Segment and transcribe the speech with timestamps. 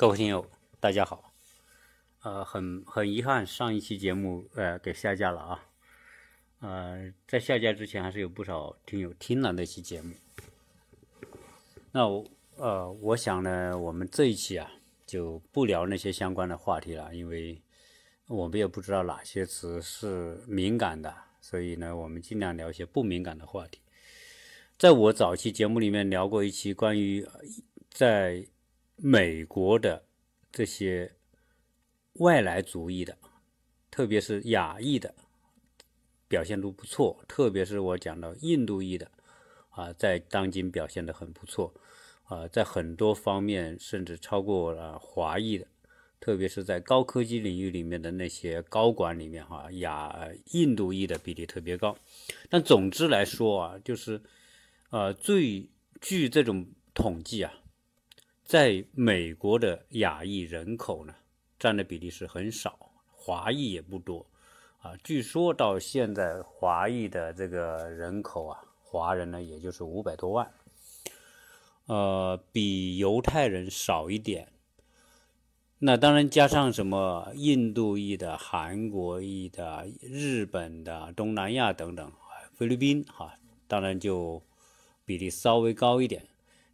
[0.00, 1.32] 各位听友，大家好。
[2.22, 5.66] 呃，很很遗憾，上一期节目呃给下架了啊。
[6.60, 10.14] 呃，在下架之前，还是有不少听友听了那期节目。
[11.90, 14.70] 那我呃，我想呢，我们这一期啊，
[15.04, 17.60] 就不聊那些相关的话题了，因为
[18.28, 23.80] 我们也不知道哪些词是敏感的，所以呢，我们尽量聊一些不敏感的话题。
[24.78, 27.26] 在我早期节目里面聊过一期关于
[27.90, 28.46] 在
[28.98, 30.04] 美国的
[30.52, 31.14] 这些。
[32.14, 33.16] 外来族裔的，
[33.92, 35.14] 特别是亚裔的，
[36.26, 37.24] 表现都不错。
[37.28, 39.08] 特别是我讲到印度裔的，
[39.70, 41.72] 啊，在当今表现的很不错，
[42.24, 45.68] 啊，在很多方面甚至超过了华裔的。
[46.18, 51.96] 特别是在高科技领域里面的那些高管里面，哈，亚印度裔的比例特别高。
[52.50, 54.20] 但总之来说啊，就是，
[54.90, 55.68] 呃，最
[56.00, 57.54] 据这种统计啊，
[58.48, 61.14] 在美国的亚裔人口呢。
[61.58, 62.78] 占的比例是很少，
[63.10, 64.24] 华裔也不多，
[64.80, 70.48] 啊，据说到现在华裔的这个人口啊，华人呢也就是五百多万，
[71.86, 74.52] 呃，比犹太人少一点。
[75.80, 82.12] 那当然加上什么印度裔的、韩国裔的、日本的、东南亚等等，
[82.54, 83.34] 菲律宾哈，
[83.66, 84.40] 当然就
[85.04, 86.24] 比例稍微高一点。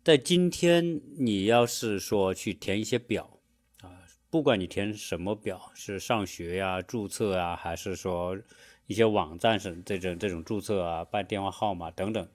[0.04, 3.38] 在今天，你要是说去填一些表。
[3.80, 3.88] 啊
[4.28, 8.38] 不管你填什么表，是上学呀、注册啊，还是说
[8.86, 12.28] 一些网站上这种这种注册啊、办电话号码等等，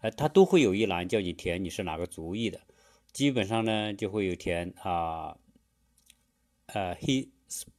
[0.00, 2.60] 哎，它都会有一栏叫你填你是哪个族裔的。
[3.12, 5.36] 基本上呢，就会有填啊，
[6.66, 7.28] 呃，he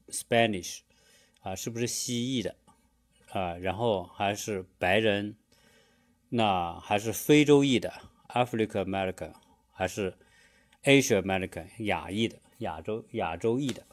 [0.08, 0.80] Spanish
[1.42, 2.56] 啊，是不是西裔的
[3.32, 3.58] 啊？
[3.58, 5.36] 然后还是白人，
[6.30, 7.92] 那还是非洲裔的
[8.34, 9.34] African American，
[9.72, 10.18] 还是
[10.84, 12.38] Asia American 亚裔的。
[12.60, 13.86] 亚洲亚洲裔的，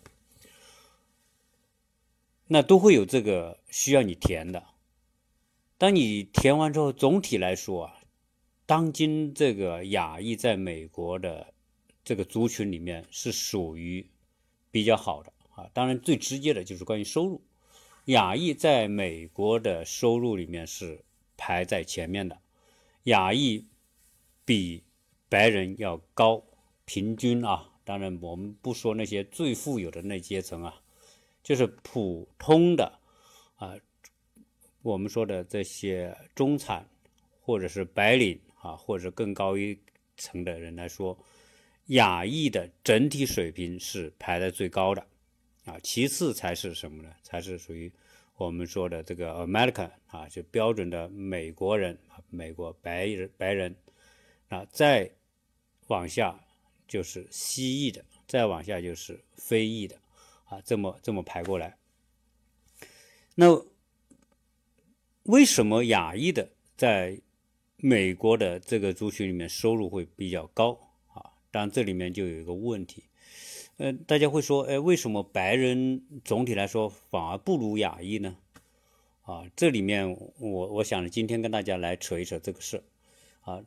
[2.47, 4.65] 那都会有这个需要你填的。
[5.77, 7.99] 当你填完之后，总体来说啊，
[8.67, 11.53] 当今这个亚裔在美国的
[12.05, 14.09] 这个族群里面是属于
[14.71, 15.69] 比较好的啊。
[15.73, 17.43] 当然，最直接的就是关于收入，
[18.05, 21.03] 亚裔在美国的收入里面是
[21.37, 22.39] 排在前面的，
[23.05, 23.67] 亚裔
[24.51, 24.83] 比
[25.29, 26.43] 白人要高，
[26.85, 27.71] 平均啊。
[27.85, 30.83] 当然，我们不说那些最富有的那阶层啊，
[31.41, 32.99] 就是普通的
[33.55, 33.77] 啊，
[34.83, 36.85] 我们说的这些中产
[37.41, 39.79] 或者是白领啊，或者更高一
[40.17, 41.17] 层的人来说，
[41.87, 45.07] 亚裔的整体水平是排在最高的
[45.65, 47.15] 啊，其次才是什么呢？
[47.23, 47.89] 才是属于
[48.35, 51.97] 我们说的这个 America 啊，就标准的美国人，
[52.31, 53.77] 美国白人白人
[54.51, 55.11] 啊，再
[55.87, 56.39] 往下。
[56.91, 59.95] 就是西裔的，再往下就是非裔的，
[60.47, 61.79] 啊，这么这么排过来。
[63.37, 63.65] 那
[65.23, 67.21] 为什么亚裔的在
[67.77, 70.73] 美国的这个族群里面收入会比较高
[71.15, 71.31] 啊？
[71.53, 73.05] 当然这里面就有一个问题，
[73.77, 78.37] 呃，大家会说，哎，为什么白人总体来说反而不如亚裔呢？
[79.23, 82.83] 啊，这里面我我想今天跟大家来扯一扯这个事，
[83.43, 83.63] 啊。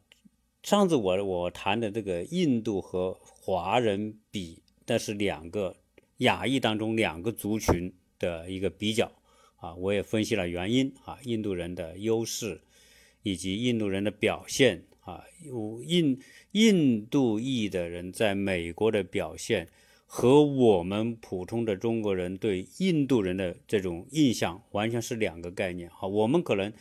[0.63, 5.75] 上次我我谈的这个印度和华人比，那是两个
[6.19, 9.11] 亚裔当中两个族群的一个比较
[9.57, 12.61] 啊，我也分析了原因啊，印度人的优势
[13.23, 15.25] 以及印度人的表现啊，
[15.85, 16.17] 印
[16.53, 19.67] 印度裔的人在美国的表现
[20.05, 26.71] 和我们普通的中国人对印度人的这种印象完全是两个概念啊，我们可能。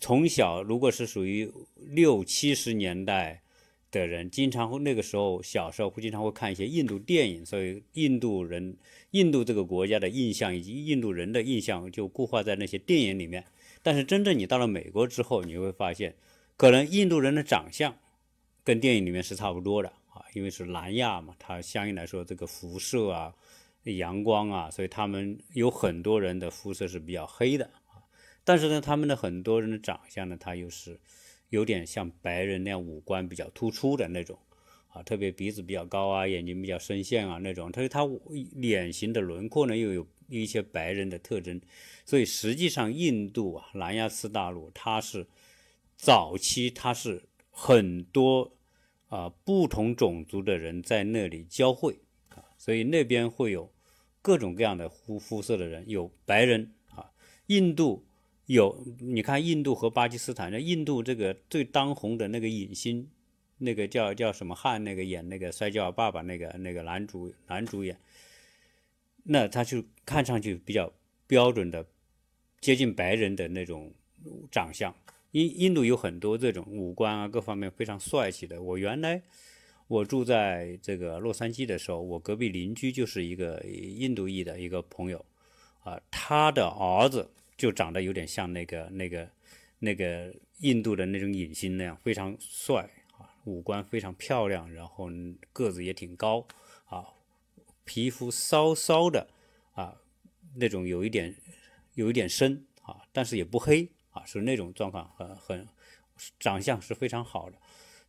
[0.00, 3.42] 从小，如果是属于六七十年代
[3.90, 8.76] 的人，经常会那个时候小时候会经常会看一些印度电影，所以印度人、
[9.10, 13.44] 印度这个国家的印象以及印度人的印象就固化在那些电影里面。
[13.82, 16.14] 但是真正你到了美国之后，你会发现，
[16.56, 17.94] 可能印度人的长相
[18.64, 23.34] 跟电影里面是差不多的啊，因为是南亚嘛，它相应来说这个辐射啊、
[23.82, 27.68] 阳光啊，所以他们有很多人的肤色是比较黑的。
[28.44, 30.98] 但是呢，他们的很多人的长相呢，他又是
[31.50, 34.38] 有点像白人那样五官比较突出的那种
[34.88, 37.70] 啊，特别鼻子比较高啊，眼睛比较深陷啊那种。
[37.70, 38.00] 他他
[38.54, 41.60] 脸型的轮廓呢，又有一些白人的特征。
[42.04, 45.26] 所以实际上，印度啊，南亚次大陆，它是
[45.96, 48.56] 早期它是很多
[49.06, 52.00] 啊不同种族的人在那里交汇
[52.30, 53.72] 啊，所以那边会有
[54.20, 57.12] 各种各样的肤肤色的人，有白人啊，
[57.46, 58.04] 印度。
[58.52, 63.08] 有，你看印度和巴基斯坦，那印度这个最当红的那个影星，
[63.58, 67.98] 那个叫叫什么汉那个演那个摔跤爸爸那个那个男主男主演，
[69.24, 70.92] 那他就看上去比较
[71.26, 71.86] 标准的
[72.60, 73.92] 接近白人的那种
[74.50, 74.94] 长相。
[75.30, 78.60] 印印度有很多这种五官啊各方面非常帅气的。
[78.60, 79.22] 我原来
[79.86, 85.24] 我住在这个洛杉矶的时候，我隔壁邻居就是一个印度裔的一个朋友，
[85.84, 87.30] 啊，他的儿子
[87.62, 89.30] 就长得有点像那个那个
[89.78, 95.08] 那个印度的那种影星那样，非常帅啊，五官非常漂亮，然后
[95.52, 96.44] 个子也挺高
[96.86, 97.06] 啊，
[97.84, 99.28] 皮肤稍稍的
[99.74, 99.96] 啊
[100.56, 101.32] 那种有一点
[101.94, 103.88] 有一点深啊，但是也不黑。
[104.10, 105.68] 啊，是那种状况，很很
[106.38, 107.56] 长相是非常好的。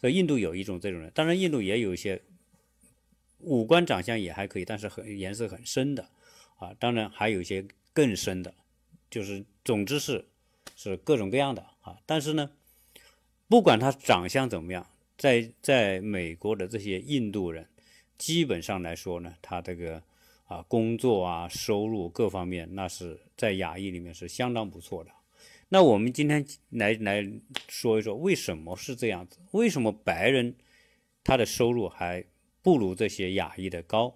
[0.02, 2.22] 所以印度有一种这种人，当然印度也有一些
[3.38, 6.10] 五官长相也还可以，但是很颜色很深的
[6.58, 6.74] 啊。
[6.78, 8.54] 当然还有一些更深的，
[9.14, 10.26] 就是总之是
[10.76, 11.96] 是各种各样的啊。
[12.08, 12.50] 但是呢，
[13.48, 17.70] 不管他长相怎么样，在在美国的这些印度人，
[18.18, 20.02] 基本上来说呢，他这个
[20.46, 25.12] 啊工作啊收入各方面，那是在亚裔里面是相当不错的。
[25.70, 27.24] 那我们今天来来
[27.68, 29.38] 说一说，为什么是这样子？
[29.52, 30.56] 为什么白人
[31.24, 32.26] 他的收入还
[32.64, 34.16] 不如这些亚裔的高？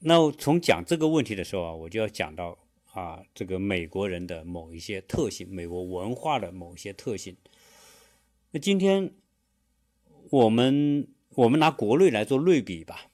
[0.00, 2.58] 那从讲这个问题的时候啊，我就要讲到
[2.92, 7.36] 啊，这个美国人的某一些特性，美国文化的某一些特性。
[8.50, 9.12] 那今天
[10.30, 13.10] 我们我们拿国内来做类比吧，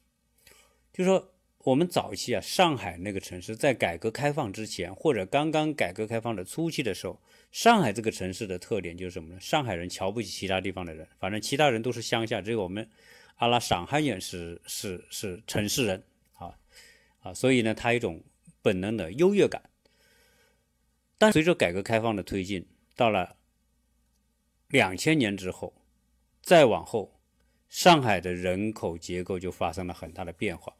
[0.93, 1.33] 就说。
[1.67, 7.21] 我们早期啊，上海那个城市在改革开放之前，或者刚刚改革开放的初期的时候，
[7.51, 9.41] 上海这个城市的特点就是什么呢？
[9.41, 12.89] 上海人瞧不起其他地方的人，反正其他人都是乡下，只有我们
[13.35, 16.01] 阿拉上海人是是是城市人
[16.35, 16.57] 啊
[17.19, 18.23] 啊，所以呢，他一种
[18.67, 19.71] 本能的优越感。
[21.19, 22.67] 但随着改革开放的推进，
[22.97, 23.37] 到了
[24.67, 25.73] 两千年之后，
[26.43, 27.21] 再往后，
[27.69, 30.75] 上海的人口结构就发生了很大的变化。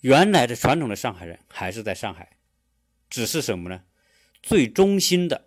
[0.00, 2.36] 原来的传统的上海人还是在上海，
[3.08, 3.84] 只是什么呢？
[4.42, 5.46] 最中心的、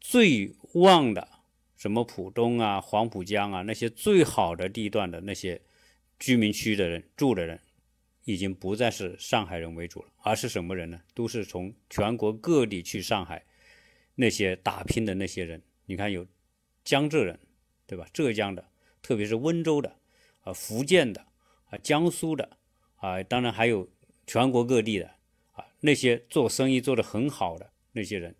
[0.00, 1.28] 最旺的，
[1.76, 5.60] 什么浦东啊、黄浦江啊那些最好的地段的那些
[6.18, 7.60] 居民区的人住的人，
[8.24, 11.00] 已经不再是上海人为主了，而是什么人呢？
[11.14, 13.44] 都是从全国各地去上海
[14.14, 15.62] 那些打拼的那些人。
[15.86, 16.26] 你看，有
[16.84, 17.38] 江浙人，
[17.86, 18.06] 对吧？
[18.12, 18.66] 浙江的，
[19.02, 19.96] 特别是温州的，
[20.42, 21.26] 啊，福建的，
[21.70, 22.58] 啊，江苏的。
[22.96, 23.86] 啊，当然还有
[24.26, 25.06] 全国各地的
[25.52, 28.34] 啊，那些做生意做得很好的那些人，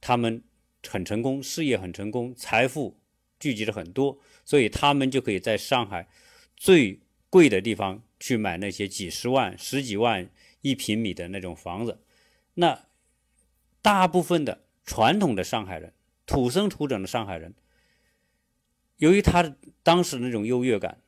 [0.00, 0.40] 他们
[0.86, 2.96] 很成功，事业很成功，财富
[3.40, 6.08] 聚集了很多，所以他们就可以在上海
[6.56, 10.28] 最贵的地方去买那些几十万、十几万
[10.60, 12.00] 一平米的那种房子。
[12.54, 12.86] 那
[13.82, 15.92] 大部分的传统的上海人，
[16.26, 17.54] 土生土长的上海人，
[18.96, 20.98] 由于他当时那种优越感，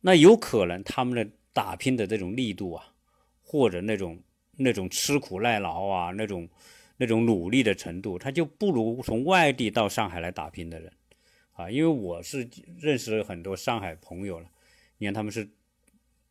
[0.00, 1.30] 那有可能他们的。
[1.50, 2.94] 打拼的这种力度啊，
[3.42, 6.48] 或者那种那种吃苦耐劳啊，那种
[6.98, 10.92] 那种努力的程度，他就不如从外地到上海来打拼的人
[11.54, 11.68] 啊。
[11.68, 12.48] 因为我是
[12.78, 14.48] 认识了很多上海朋友了，
[14.98, 15.48] 你看他们是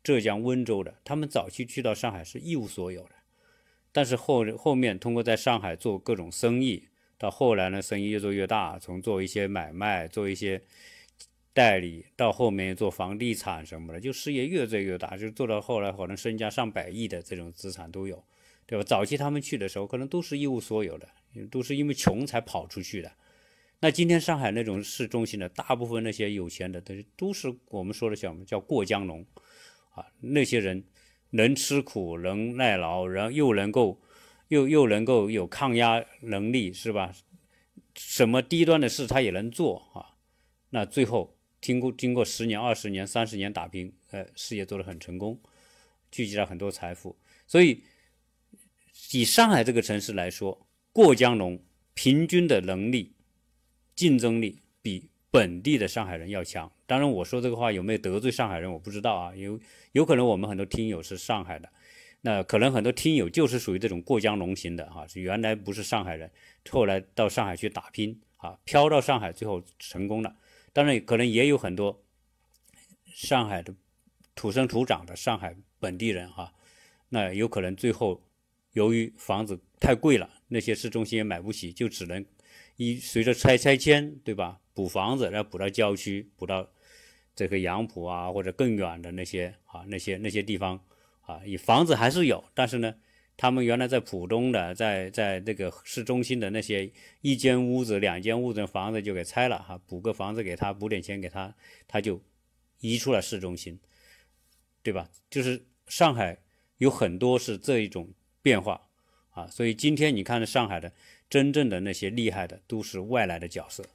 [0.07, 3.11] 浙江温州的，他们早期去到上海是一无所有的，
[3.91, 6.87] 但是后后面通过在上海做各种生意，
[7.17, 10.61] 到后来呢，生意越做越大，从做一些买卖，做一些。
[11.53, 18.23] 代理到后面做房地产什么的，就事业越做越大，就做到后来可能身家上百亿的这种资产都有，
[18.67, 18.83] 对吧？
[18.83, 21.09] 早期他们去的时候，可能都是一无所有的，
[21.49, 23.11] 都是因为穷才跑出去的。
[23.79, 29.25] 那今天上海那种市中心的大部分那些有钱的，都是都是我们说的叫什么叫过江龙
[29.97, 30.07] 啊？
[30.21, 30.83] 那些人
[31.31, 34.01] 能吃苦，能耐劳，然后又能够
[34.47, 37.13] 又又能够有抗压能力，是吧？
[37.95, 40.15] 什么低端的事他也能做啊？
[40.69, 41.33] 那最后。
[41.59, 45.41] 经过经过十年、二十年、三十年打拼，呃，事业做得很成功，
[46.11, 47.17] 聚集了很多财富。
[47.47, 47.81] 所以，
[49.11, 51.59] 以上海这个城市来说，过江龙
[51.95, 53.15] 平均的能力、
[53.95, 56.71] 竞争力比本地的上海人要强。
[56.85, 59.35] 当然，我说这个话有没有得罪上海人，我不知道啊。
[59.35, 59.59] 因为
[59.97, 61.67] 有可能我们很多听友是上海的，
[62.21, 66.29] 那可能很多听友就是属于这种过江龙型的哈，原来不是上海人，
[66.69, 70.35] 后来到上海去打拼啊，飘到上海，最后成功了。
[70.71, 71.99] 当然，可能也有很多
[73.07, 73.73] 上海的
[74.35, 76.53] 土生土长的上海本地人哈，
[77.09, 78.21] 那有可能最后
[78.73, 82.23] 由于房子太贵了，那些市中心也买不起，就只能
[82.75, 84.59] 一随着拆拆迁，对吧？
[84.75, 86.69] 补房子，然后补到郊区，补到
[87.37, 90.77] 这个杨浦啊或者更远的那些啊那些那些地方
[91.21, 92.95] 啊，以房子还是有，但是呢，
[93.37, 96.91] 他们原来在浦东的，在在这个市中心的那些
[97.21, 101.53] 一间屋子、两间屋子的房子就给拆了哈，补个房子给他，补点钱给他，
[101.87, 102.19] 他就
[102.79, 103.79] 移出了市中心，
[104.81, 105.07] 对吧？
[105.29, 106.39] 就是上海
[106.79, 108.09] 有很多是这一种
[108.41, 108.81] 变化
[109.29, 110.91] 啊，所以今天你看上海的
[111.29, 113.85] 真正的那些厉害的都是外来的角色。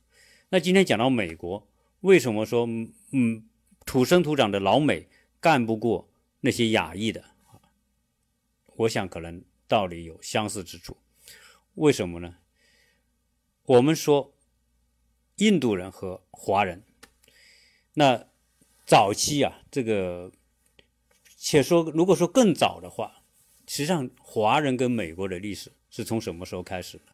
[0.51, 1.67] 那今天讲到美国，
[2.03, 2.67] 为什么说
[3.13, 3.49] 嗯
[3.85, 5.09] 土生土长的老美
[5.41, 6.09] 干不过
[6.41, 7.25] 那些亚裔的？
[8.77, 10.97] 我想可能道理有相似之处，
[11.75, 12.37] 为什么呢？
[13.65, 14.35] 我们说
[15.37, 16.83] 印度人和华人，
[17.95, 18.27] 那
[18.85, 20.33] 早期啊，这个
[21.37, 23.23] 且说如果说更早的话，
[23.69, 27.05] 实际上华人跟美国的历史是从什么时候开始的？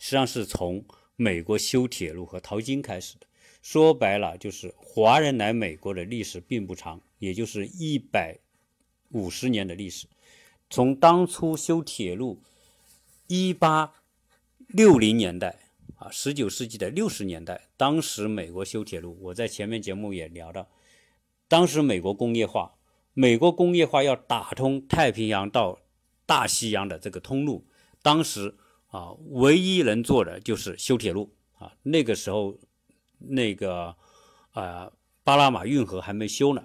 [0.00, 0.84] 实际上是从
[1.14, 3.26] 美国修铁路和淘金开始的。
[3.62, 8.38] 说白了，就是华人来美国的历史并不长，也就是一百
[9.10, 10.06] 五十年的历史。
[10.68, 12.42] 从当初修铁路，
[13.28, 13.94] 一八
[14.66, 15.60] 六零年代
[15.96, 20.68] 啊，十九世纪的六十年代，当时美国修铁路，我在前面节目也聊到，
[21.46, 22.74] 当时美国工业化，
[23.14, 25.78] 美国工业化要打通太平洋到
[26.26, 27.64] 大西洋的这个通路，
[28.02, 28.56] 当时
[28.88, 31.72] 啊，唯一能做的就是修铁路啊。
[31.82, 32.58] 那个时候，
[33.28, 33.96] 那个
[34.52, 34.92] 啊，
[35.24, 36.64] 巴拿马运河还没修呢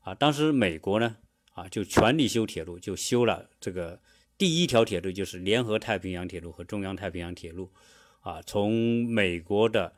[0.00, 1.16] 啊，当时美国呢。
[1.56, 3.98] 啊，就全力修铁路，就修了这个
[4.36, 7.72] 第一条铁路，就是联合太平洋铁路和中央太平洋铁路。
[8.20, 9.94] 啊，从美国的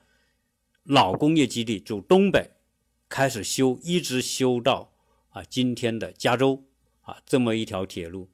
[0.85, 2.53] 老工业基地就东北
[3.09, 4.93] 开始修，一直修到
[5.31, 6.63] 啊今天的加州
[7.01, 8.31] 啊这么一条铁路。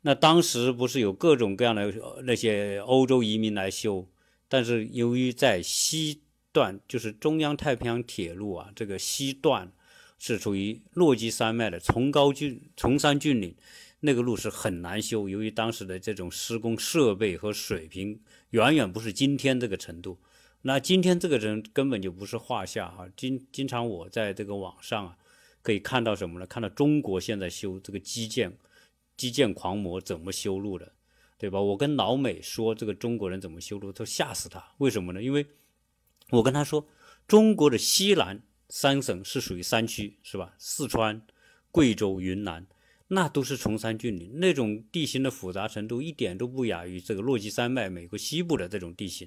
[0.00, 4.08] 那当时不是有各种各样的那些欧洲移民来修，
[4.48, 6.22] 但是由于在西
[6.58, 9.72] 段，就是中央太平洋铁路啊这个西段。
[10.20, 13.54] 是处于落基山脉的崇高峻崇山峻岭，
[14.00, 20.18] 那个路是很难修，由于当时的这种施工设备和水平远远不是今天这个程度。
[20.62, 23.08] 那今天这个人根本就不是话下哈。
[23.16, 25.16] 经经常我在这个网上啊，
[25.62, 26.46] 可以看到什么呢？
[26.46, 28.58] 看到中国现在修这个基建，
[29.16, 30.94] 基建狂魔怎么修路的，
[31.38, 31.60] 对吧？
[31.60, 34.72] 我跟老美说这个中国人怎么修路，都吓死他。
[34.78, 35.22] 为什么呢？
[35.22, 35.46] 因为
[36.30, 36.86] 我跟他说，
[37.26, 38.42] 中国的西南。
[38.70, 40.54] 三省是属于山区，是吧？
[40.58, 41.22] 四川、
[41.70, 42.66] 贵州、云南，
[43.06, 49.26] 那都是崇山峻岭，那种地形的复杂程度一点都不亚于这个落基山脉美国西部的这种地形。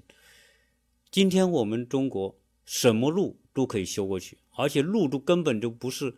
[1.09, 6.15] 今天我们中国什么路都可以修过去，而且路都根本就不是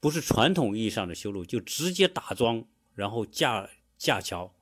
[0.00, 4.54] 不是传统意义上的修路，就直接打桩，然后架架桥，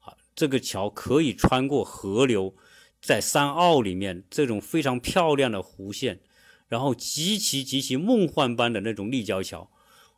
[0.00, 2.54] 啊，这个桥可以穿过河流，
[3.00, 6.20] 在山坳里面这种非常漂亮的弧线。
[6.68, 9.68] 然后极其极其梦幻般的那种立交桥，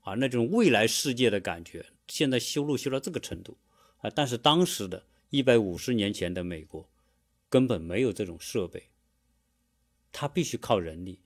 [0.02, 1.86] 啊，那种未来世界的感觉。
[2.08, 3.56] 现在修路修到这个程度，
[4.02, 6.86] 啊，但是当时的一百五十年前的美国
[7.48, 8.90] 根本没有这种设备，
[10.12, 11.20] 他必须靠人力。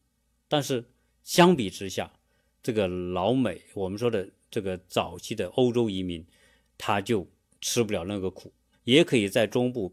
[0.47, 0.85] 但是
[1.25, 2.13] 相比之下，
[2.63, 6.25] 这个老美，我们说的这个早期的欧洲移民，
[6.79, 7.29] 他就
[7.61, 8.53] 吃不了那个苦，
[8.85, 9.93] 也可以在中部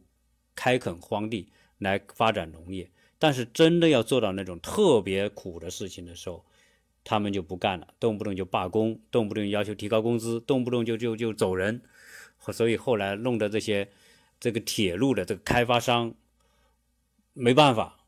[0.55, 2.89] 开垦荒地来发展农业。
[3.19, 6.45] 但是真的要做到那种特别苦的事情的时候，
[7.03, 11.81] 他们就不干了，动不动就罢工，动不动要求提高工资，动不动就就就走人。
[12.51, 13.89] 所以后来弄得这些
[14.39, 16.13] 这个铁路的这个开发商
[17.31, 17.99] 没办法。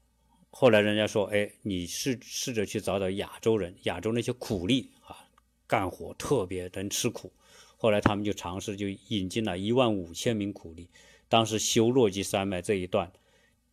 [0.50, 5.28] 后来人家说：“哎，你试试着去找找亚洲人，亚洲那些苦力啊，
[5.68, 7.32] 干活特别能吃苦。”
[7.78, 10.90] 后来他们就尝试就引进了一万五千名苦力，
[11.30, 13.12] 当时修洛基山脉这一段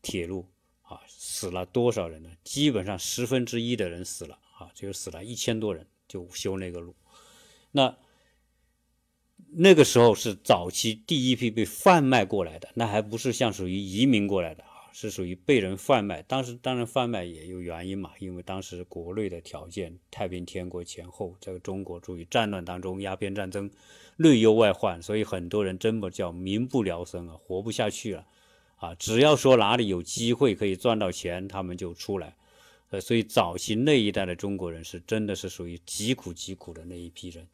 [0.01, 0.47] 铁路。
[0.83, 2.29] 啊，死了多少人呢？
[2.45, 6.95] 基本上十分之一的人死了啊，就死了一千多人，就修那个路。
[7.71, 7.97] 那
[9.55, 16.23] 那个时候是早期第一批被贩卖过来的，那还不是像属于移民过来的，是属于被人贩卖。
[16.23, 23.71] 当时当然贩卖也有原因嘛，因为当时国内的条件，太平天国前后，这个中国处于战乱当中，鸦片战争，
[24.19, 28.27] 内忧外患，所以很多人真的叫民不聊生啊，活不下去了。
[28.77, 32.37] 啊，只要说哪里有机会可以赚到钱，他们就出来。
[32.91, 37.49] 呃，所以早期那一代的中国人是真的是属于极苦极苦的那一批人。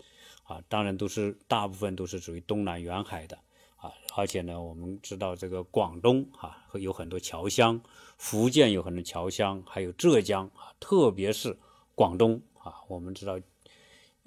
[0.44, 3.38] 啊，当然都是大部分都是属于东南沿海的。
[3.78, 7.80] 啊，而且呢，我们知道这个广东啊有很多侨乡，
[8.16, 11.56] 福建有很多侨乡，还有浙江啊，特别是
[11.94, 13.40] 广东啊，我们知道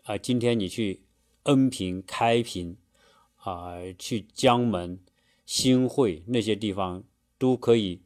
[0.03, 1.01] 啊，今天你去
[1.43, 2.75] 恩平、开平
[3.38, 5.00] 啊，去江门。
[5.43, 7.03] 新会那些地方
[7.38, 8.00] 都可以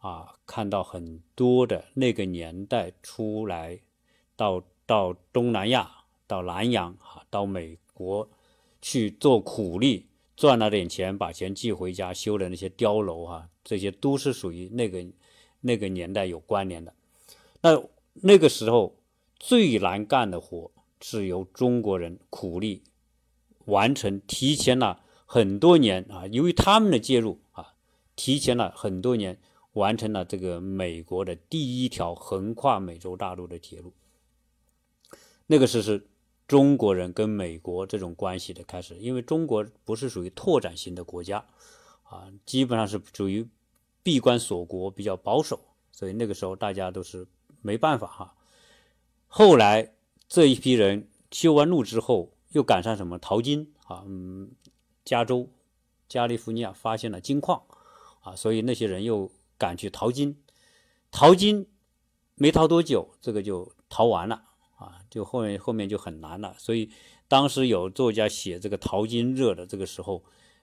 [0.00, 3.78] 啊，看到很多的那个年代出来，
[4.34, 5.88] 到到东南亚、
[6.26, 8.28] 到南洋啊、到美国
[8.82, 10.07] 去做苦力，
[10.38, 15.04] 赚了点钱，把钱寄回家修的那些碉楼啊，这些都是属于那个
[15.60, 16.94] 那个年代有关联的。
[17.60, 18.94] 那那个时候
[19.40, 22.84] 最难干的活是由中国人苦力
[23.64, 27.74] 完成，提前了很多年啊，由于他们的介入啊，
[28.14, 29.40] 提前了很多年
[29.72, 33.92] 完成了这个美国的第一条横跨美洲大陆的铁路。
[35.48, 36.06] 那个时是
[36.48, 41.44] 中国人跟美国这种关系的开始，因为中国不是属于拓展型的国家，
[42.04, 43.46] 啊，基本上是属于
[44.02, 45.60] 闭关锁国，比较保守，
[45.92, 47.26] 所以那个时候大家都是
[47.60, 48.34] 没办法哈。
[49.26, 49.92] 后来
[50.26, 54.50] 这一批人修完路之后，又赶上什么淘金啊，嗯，
[55.04, 55.46] 加州、
[56.08, 57.62] 加利福尼亚发现了金矿，
[58.22, 60.34] 啊，所以那些人又赶去淘金，
[61.10, 61.68] 淘金
[62.36, 64.44] 没淘多久，这个就淘完了。
[64.78, 66.88] 啊，就后面后面就很难了，所以
[67.26, 70.22] 当时有作家写这个淘金热的这个时候，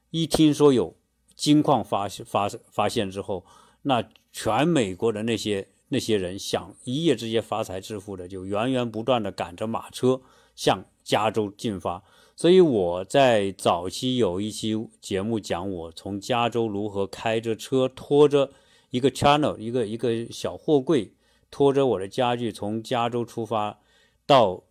[0.10, 0.96] 一听说有
[1.36, 3.46] 金矿发发发现之后，
[3.82, 10.22] 那全美国的那些那些人想一夜之间发财致富的，就源源不断的赶着马车
[10.56, 12.02] 向加州进发。
[12.38, 18.52] 所以我在早期有一期节目讲我从加州如何开着车拖着
[18.92, 21.14] 一个 channel 一个一个小货柜，
[21.52, 23.80] 拖着我的家具从加州出发。
[24.26, 24.64] 到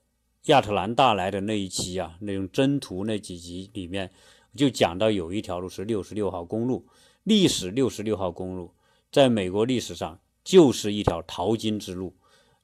[0.46, 4.10] 亚特兰大来的那一期啊，那种征途那几集里面，
[4.54, 6.86] 就讲到有一条路是六十六号公路，
[7.22, 8.72] 历史六十六号公路
[9.12, 12.14] 在美国历史上就是一条淘金之路。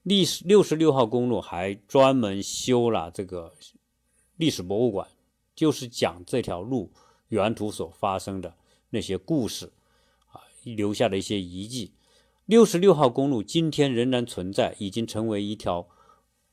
[0.02, 3.52] 历史六十六号公路还专门修了这个
[4.36, 5.06] 历史博物馆，
[5.54, 6.90] 就是讲这条路
[7.28, 8.54] 沿途所发生的
[8.90, 9.72] 那些故事
[10.32, 11.92] 啊，留下的一些遗迹。
[12.46, 15.86] 六十六号公路今天仍然存在，已经成为一条。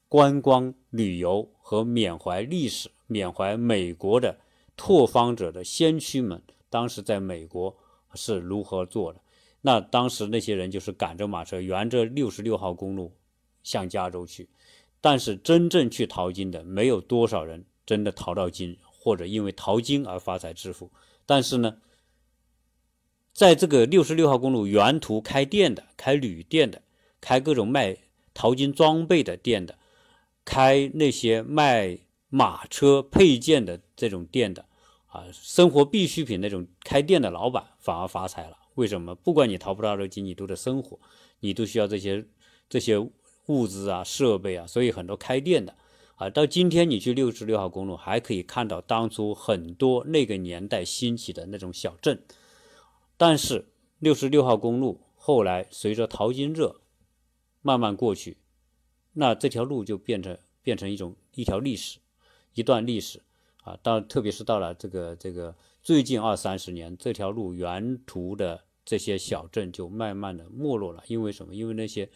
[0.10, 4.39] 观光旅游和缅怀历史、缅怀美国的
[4.78, 7.76] 拓荒者的先驱们，当时在美国
[8.13, 9.20] 是如何做的？
[9.62, 13.12] 那当时那些人就是赶着马车，沿着六十六号公路
[13.63, 14.48] 向加州去。
[15.02, 20.89] 但是真正去淘金的，没有多少人真的淘到金，或者因为淘金而发财致富。
[21.26, 21.78] 但是呢，
[23.34, 26.82] 在这个六十六号公路沿途开店的、开旅店的、
[27.20, 27.98] 开各种卖
[28.34, 29.78] 淘金装备的店的。
[30.48, 34.66] 开那些卖马车配件的这种店的，
[35.08, 38.58] 啊，生活必需品那种开店的老板反而发财了。
[38.76, 39.14] 为什么？
[39.14, 40.98] 不管你淘不淘到金，你都得生活，
[41.42, 42.26] 你都需要这些
[42.70, 42.98] 这些
[43.48, 44.66] 物资啊、设备啊。
[44.66, 45.76] 所以很多开店的，
[46.16, 52.24] 啊，到今天你去六十六号公路，还可以看到当初很多那个年代兴起的那种小镇。
[53.18, 53.68] 但是
[54.00, 56.80] 六十六号公路后来随着淘金热
[57.62, 58.38] 慢慢过去。
[59.19, 61.97] 那这条路就变成变成一种一条历史，
[62.53, 63.19] 一段历史
[63.63, 63.75] 啊。
[63.82, 71.03] 到特别是到了这个这个最近二三十年，这条路原途的这些小镇就慢慢的没落了。
[71.08, 71.56] 因为什么？
[71.56, 72.08] 因为那些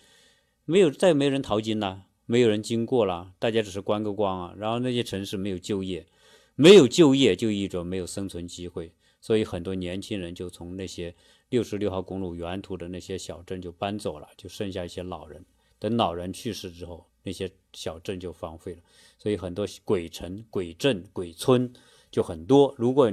[0.63, 4.53] 没有再没人淘金了，没有人经过了，大家只是观个光啊。
[4.55, 6.05] 然后那些城市没有就业，
[6.53, 11.15] 没有就业就意味着没有生存机会，所以很多年轻人就从那些
[11.49, 15.43] 六十六号公路原途的那些小镇就搬走了，就剩下一些老人。
[15.82, 18.82] 等老人去世之后，那些小镇就荒废了，
[19.17, 21.74] 所以很多鬼城、鬼镇、鬼村
[22.12, 22.72] 就很多。
[22.78, 23.12] 如果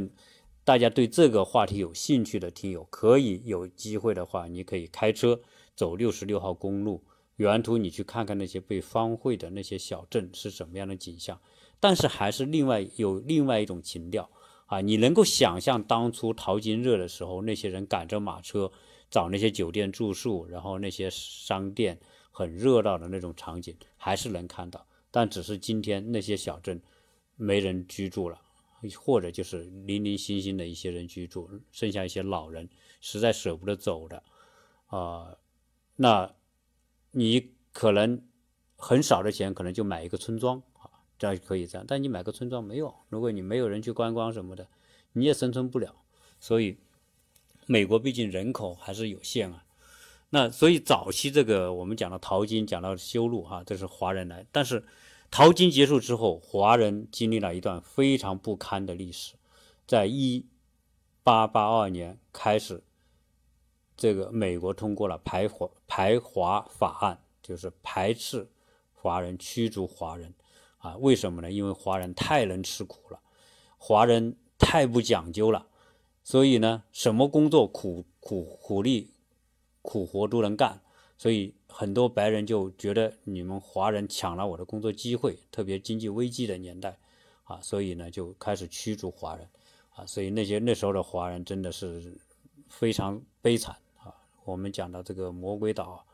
[0.64, 5.40] 大家对这个话题有兴趣的听友，可以有机会的话，你可以开车
[5.74, 7.02] 走六十六号公路，
[7.38, 11.40] 沿途你去看看那些被荒废的那些小镇是什么样的景象。
[11.80, 14.28] 但是还是另外有另外一种情调
[14.66, 18.70] 啊，你能够想象当初淘金热的时候，那些人赶着马车
[19.10, 21.98] 找那些酒店住宿，然后那些商店。
[22.38, 26.80] 很热闹的那种场景还是能看到，但只是今天那些小镇
[27.34, 28.40] 没人居住了，
[28.96, 32.68] 或者就是零零星星的一些人居住，剩下一些老人
[33.00, 34.22] 实在舍不得走的
[34.86, 35.36] 啊。
[35.96, 36.32] 那
[37.10, 38.22] 你可能
[38.76, 41.84] 很少的钱，可能就买一个村庄啊，这样可以这样。
[41.88, 44.68] 但你买个村庄没有，如果你没有人去观光什么的，
[45.14, 45.92] 你也生存不了。
[46.38, 46.78] 所以
[47.66, 49.64] 美国毕竟人口还是有限啊。
[50.30, 54.44] 那所以早期这个我们讲到淘金，讲到修路哈，这是华人来。
[54.52, 54.84] 但是
[55.30, 59.34] 淘金结束之后，华人经历了一段非常不堪的历史。
[59.86, 60.44] 在一
[61.22, 62.82] 八八二年开始，
[63.96, 68.50] 这个美国通过了排华排华法案，就是排斥
[68.92, 70.34] 华人、驱逐华人
[70.76, 70.94] 啊？
[70.98, 71.50] 为什么呢？
[71.50, 73.18] 因为华人太能吃苦了，
[73.78, 75.66] 华人太不讲究了，
[76.22, 79.14] 所以呢，什么工作苦苦苦力。
[79.82, 80.80] 苦活都能干，
[81.16, 86.98] 所以很多白人就觉得你们华人抢了我的工作机会，特别经济危机的年代，
[87.44, 89.48] 啊，所以呢就开始驱逐华人，
[89.94, 92.16] 啊，所以那些那时候的华人真的是
[92.68, 94.14] 非常悲惨啊。
[94.44, 96.04] 我们讲到这个魔鬼岛，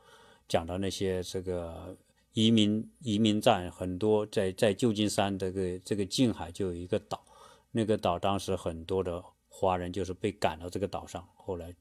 [0.49, 1.97] 讲到那些这个
[2.33, 7.25] 移民移民站，很多在在旧金山这个这个近海就有一个岛，
[7.73, 11.75] 那个岛当时很多的华人就是被赶到这个岛上，后来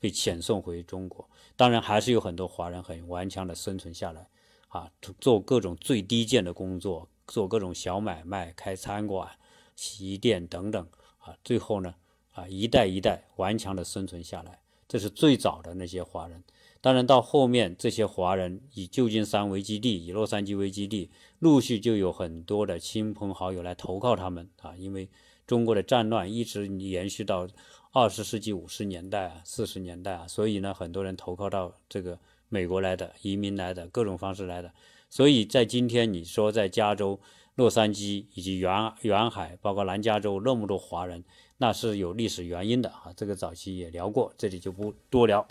[0.00, 1.28] 被遣送回中国。
[1.56, 4.26] 当然还是有很多华人很顽强的生存下来，
[4.68, 9.30] 啊，做各种最低贱的工作，做各种小买卖，开餐馆、
[9.76, 10.84] 洗衣店等等。
[11.18, 11.94] 啊，最后呢，
[12.32, 16.42] 啊，一代一代顽强的生存下来，这是最早的那些华人。
[16.80, 24.74] 当然，到后面这些华人以旧金山为基地，以洛杉矶为基地，陆续就有很多的亲朋好友来投靠他们啊。
[24.78, 25.10] 因为
[25.46, 27.46] 中国的战乱一直延续到
[27.92, 34.72] 二十世纪五十年代啊、四十年代啊，所以呢，很多人投靠到这个美国来的，移民来的，各种方式来的。
[35.08, 37.20] 所以在今天，你说在加州。
[37.56, 41.22] 洛杉矶以及远远海，包括南加州那么多华人，
[41.58, 43.12] 那是有历史原因的啊。
[43.14, 45.46] 这个早期也聊过，这里就不多聊。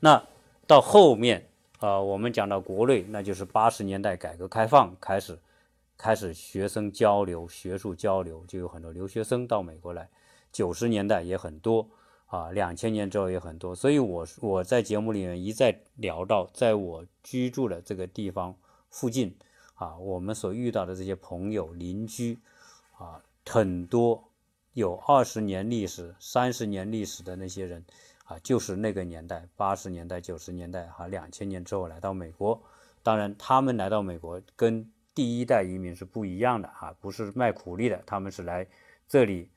[0.00, 0.24] 那
[0.66, 1.46] 到后面
[1.80, 5.38] 啊，我们讲到国内，那就是八十年代改革开放开始，
[5.98, 10.08] 开始学生交流、学术交流，就有很多留学生到美国来。
[10.52, 11.88] 九十年代也很多
[12.26, 13.74] 啊，两千年之后也很多。
[13.74, 18.56] 所以，我我在节目里面一再聊到，在我居住的这个地方
[18.90, 19.36] 附近。
[19.74, 22.38] 啊，我们所遇到的这些朋友、邻居，
[22.96, 24.30] 啊，很多
[24.74, 27.84] 有二十年历史、三十年历史的那些人，
[28.26, 32.62] 啊，就是那个年代，八十年代、九十年代，哈，两千年之后来到美国。
[33.02, 38.64] 当然，他们来到美国跟第一代移民是不一样的，哈，不是卖苦力的，他们是来
[39.08, 39.50] 这里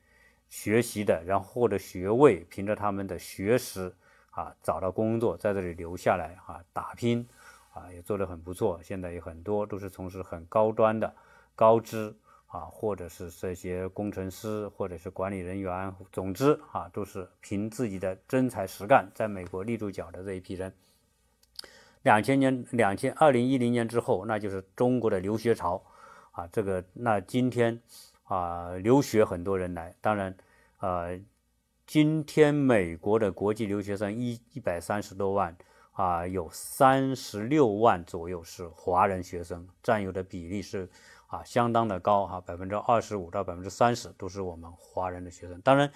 [0.48, 3.94] 学习的，然后获得学位，凭着他们的学识，
[4.30, 7.26] 啊，找到工作，在这里留下来，啊，打拼。
[7.76, 8.80] 啊，也做得很不错。
[8.82, 11.14] 现在有很多都是从事很高端的、
[11.54, 15.94] 高知啊，或者是这些工程师，或者是管理人员。
[16.10, 20.72] 总之啊，都是凭自己的真才实干，在美国立住脚的这一批人。
[22.00, 25.84] 两千年、两千二零一零年之后，那就是中国的留学潮
[26.30, 26.46] 啊。
[26.46, 27.78] 这个那今天
[28.26, 30.36] 啊，留学很多人来，当然
[30.78, 31.18] 呃，
[31.86, 35.56] 今天美国的国际留学生一一百三十多万。
[35.92, 40.86] 啊，有三十六万左右是华人学生，占有的比例是
[41.26, 45.58] 啊相当的高哈，百分之二十五到百分之三十都是我们华人的学生。
[45.62, 45.90] 当然，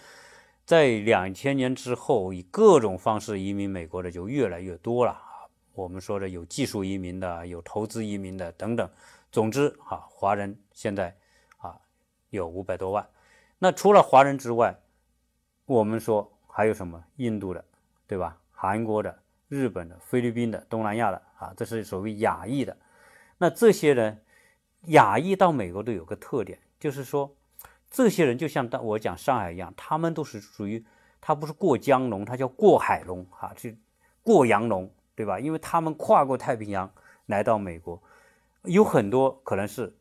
[0.65, 5.45] 在两千年之后，以各种方式移民美国的就越来越多了啊。
[5.75, 8.89] 我们说的有技术移民的，有投资移民的等等。
[9.31, 11.15] 总之啊，华人现在
[12.31, 13.07] 有五百多万。
[13.59, 14.75] 那除了华人之外，
[15.67, 17.05] 我们说还有什么？
[17.17, 17.65] 印度的，
[18.07, 18.39] 对吧？
[18.51, 19.17] 韩国的。
[19.49, 22.77] 日本的、菲律宾的、东南亚的啊，这是所谓亚裔的。
[23.37, 24.23] 那这些人，
[24.83, 27.35] 亚裔到美国都有个特点，就是说，
[27.91, 30.87] 这些人就像当我讲上海一样，他们都是属于
[31.21, 33.71] 他不是过江龙，他叫过海龙啊，就
[34.23, 35.41] 过洋龙，对吧？
[35.41, 36.89] 因为他们跨过太平洋
[37.27, 38.01] 来到美国，
[38.63, 39.93] 有很多可能是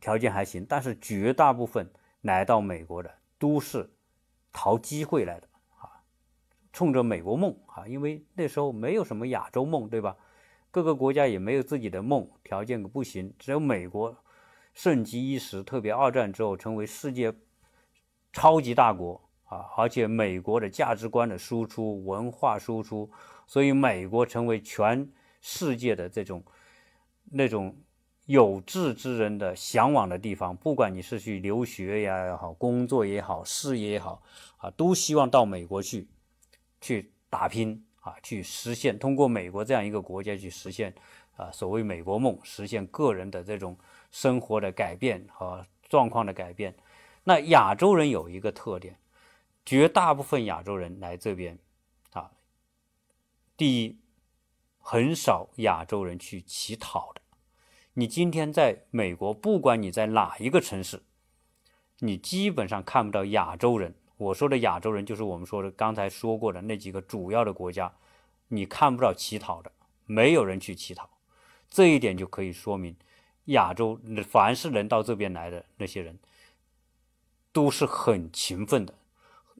[0.00, 1.90] 条件还行，但是绝大部分
[2.22, 3.90] 来到美国的都是
[4.52, 5.90] 淘机会来的啊。
[6.72, 10.16] 冲着美国梦啊，因为那时候没有什么亚洲梦，对吧？
[10.70, 14.14] 各个国家也没有自己的梦，条件不行，只有美国
[14.74, 17.34] 盛极一时，特别二战之后成为世界
[18.32, 23.10] 超级大国啊，而且美国的价值观的输出、文化输出，
[23.46, 26.44] 所以美国成为全世界的这种
[27.24, 27.74] 那种
[28.28, 30.56] 有志之人的向往的地方。
[30.56, 34.22] 不管你是去留学呀也好，工作也好，事业也好
[34.58, 36.06] 啊，都希望到美国去。
[36.80, 40.94] 去打拼啊，去实现通过美国这样一个国家去实现
[41.36, 43.76] 啊，所谓美国梦，实现个人的这种
[44.12, 46.72] 生活的改变和状况的改变。
[47.24, 48.96] 那亚洲人有一个特点，
[49.66, 51.58] 绝大部分亚洲人来这边
[52.12, 52.30] 啊，
[53.56, 53.98] 第一，
[54.78, 57.20] 很少亚洲人去乞讨的。
[57.98, 61.02] 你今天在美国，不管你在哪一个城市，
[61.98, 63.92] 你基本上看不到亚洲人。
[64.16, 67.92] 我说的亚洲人，就是我们说的刚才说过的那几个主要的国家，
[68.46, 69.72] 你看不到乞讨的，
[70.06, 71.10] 没有人去乞讨，
[71.68, 72.94] 这一点就可以说明，
[73.46, 76.16] 亚洲凡是能到这边来的那些人，
[77.52, 78.94] 都是很勤奋的，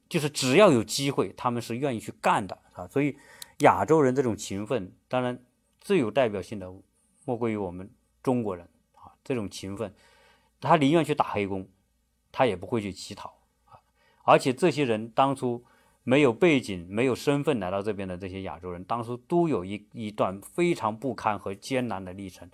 [0.09, 2.87] 就是只要有机会，他们是愿意去干的啊。
[2.87, 3.19] 所以
[3.63, 5.45] 亚洲人这种勤奋，当然
[5.81, 6.73] 最有代表性的
[7.25, 7.91] 莫过于我们
[8.29, 9.95] 中国人啊，这种勤奋，
[10.61, 11.67] 他宁愿去打黑工，
[12.31, 13.81] 他也不会去乞讨啊。
[14.23, 15.65] 而且这些人当初
[16.03, 22.51] 没有背景、没有身份来到这边的这些亚洲人，当初都有一一段非常不堪和艰难的历程，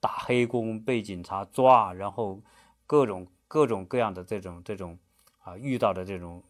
[0.00, 2.40] 打黑工被警察抓，然后
[2.86, 4.98] 各种各种各样的这种这种
[5.42, 6.42] 啊遇到的这种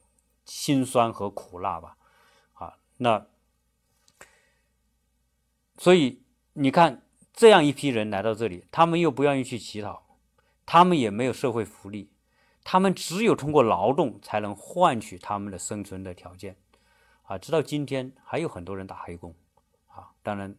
[0.44, 1.96] 辛酸和苦辣吧，
[2.52, 3.26] 啊，那
[5.78, 7.02] 所以你看
[7.38, 10.02] 这样一批人来到这里，他们又不愿意去乞讨，
[10.66, 12.10] 他们也没有社会福利，
[12.64, 16.56] 他们只有通过劳动才能换取他们的生存的条件，
[17.22, 19.32] 啊，直到今天还有很多人打黑工，
[19.86, 20.56] 啊，当然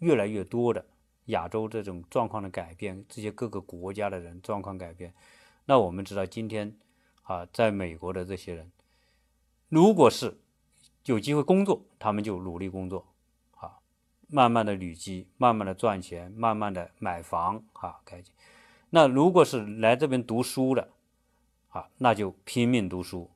[0.00, 0.84] 越来越多的
[1.26, 5.14] 亚洲这种状况的改变，这些各个国家的人状况改变，
[5.66, 6.76] 那我们知道今天。
[7.22, 8.72] 啊，在美国的这些人，
[9.68, 10.40] 如果是
[11.04, 13.11] 有机会工作，他们就努力工作，
[14.32, 18.24] 慢慢的累积，慢慢的赚钱，慢慢的买房，啊，开。
[18.90, 20.88] 那如果是来这边读书的，
[21.68, 23.30] 啊，那就拼命读书，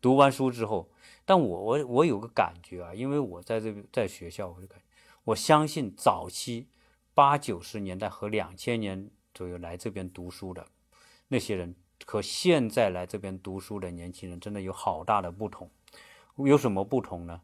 [0.00, 0.88] 读完书之后，
[1.24, 4.80] 但我我我有个感觉啊，因为我在这边在学校，我就感，
[5.22, 6.66] 我相信早期
[7.14, 10.66] 八九十年代和两千年左右来这边读书的
[11.28, 11.76] 那些人。
[12.06, 15.70] 和现在来这边读书的年轻人真的有好大的不同，
[16.36, 17.40] 有什么不同呢？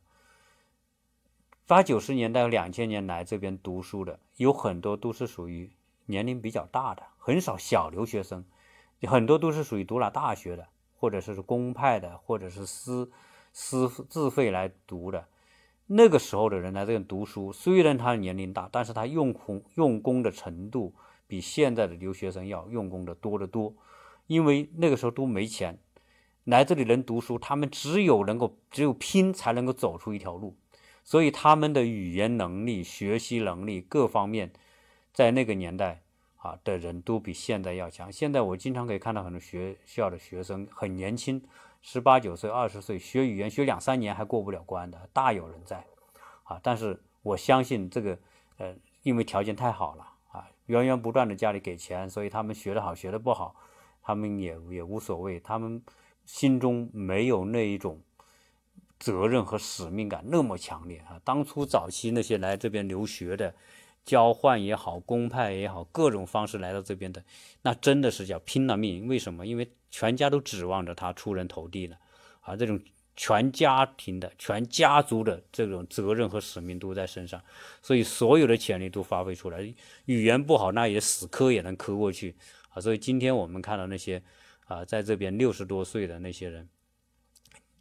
[1.71, 5.71] 八九十年代、两千年来这边读书的有很多都是属于
[6.07, 8.45] 年龄比较大的，很少小留学生，
[9.03, 13.09] 很多都是属于读了大学的，或者是公派的，或者是私
[13.53, 15.29] 私自费来读的。
[15.87, 20.93] 那个时候的人来这边读书，虽然他年龄大，但是他用功用功的程度
[21.29, 23.73] 比现在的留学生要用功的多得多。
[24.27, 25.79] 因为那个时候都没钱，
[26.43, 30.57] 来这里能读书，他们只有能够只有拼才能够走出一条路，
[31.05, 34.53] 所以他们的语言能力、学习能力各方面，
[35.13, 36.03] 在那个年代
[36.37, 38.11] 啊的人都比现在要强。
[38.13, 41.43] 现在我经常可以看到很多学校的学生很年轻，
[41.83, 45.85] 十八九岁、二十岁学语言学两三年还过不了关的，大有人在
[46.45, 46.61] 啊。
[46.63, 48.19] 但是我相信这个
[48.59, 53.57] 呃，因为条件太好了啊，源源不断的家里给钱，所以他们学得好，学得不好。
[54.03, 55.83] 他们也也无所谓，他们
[56.25, 58.01] 心中没有那一种
[59.01, 61.21] 责任和使命感那么强烈啊。
[61.25, 63.53] 当初早期那些来这边留学的，
[64.05, 67.25] 交换也好，公派也好，各种方式来到这边的，
[67.63, 69.09] 那真的是叫拼了命。
[69.09, 69.45] 为什么？
[69.45, 71.99] 因为全家都指望着他出人头地了
[72.43, 72.55] 啊！
[72.55, 72.81] 这种
[73.17, 77.43] 全家庭的、全家族的这种责任和使命都在身上，
[77.83, 79.61] 所以所有的潜力都发挥出来。
[80.05, 82.37] 语言不好，那也死磕也能磕过去。
[82.71, 84.23] 啊，所以今天我们看到那些
[84.67, 86.69] 啊，在这边六十多岁的那些人，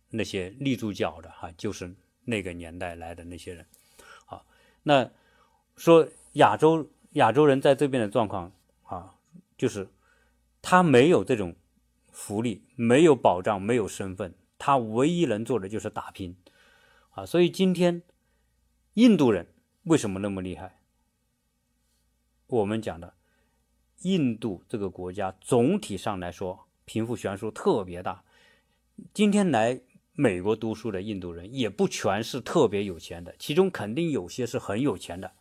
[0.10, 1.96] 那些立住脚的哈，就是
[2.26, 3.66] 那个年代来的那些人。
[4.26, 4.46] 好，
[4.84, 5.12] 那
[5.76, 8.52] 说亚洲亚洲人在这边的状况
[8.84, 9.16] 啊，
[9.58, 9.88] 就是
[10.62, 11.56] 他没有这种
[12.12, 16.36] 福利，没有保障，没有身份，他唯一能做的就是打拼。
[17.12, 18.04] 啊，所以今天
[18.94, 19.48] 印度人
[19.84, 20.80] 为什么那么厉害？
[22.48, 23.16] 我们讲的。
[24.04, 28.24] 印度这个国家总体上来说贫富悬殊特别大。
[29.14, 29.82] 今天来
[30.20, 35.32] 美国读书的印度人也不全是特别有钱的，其中肯定有些是很有钱的，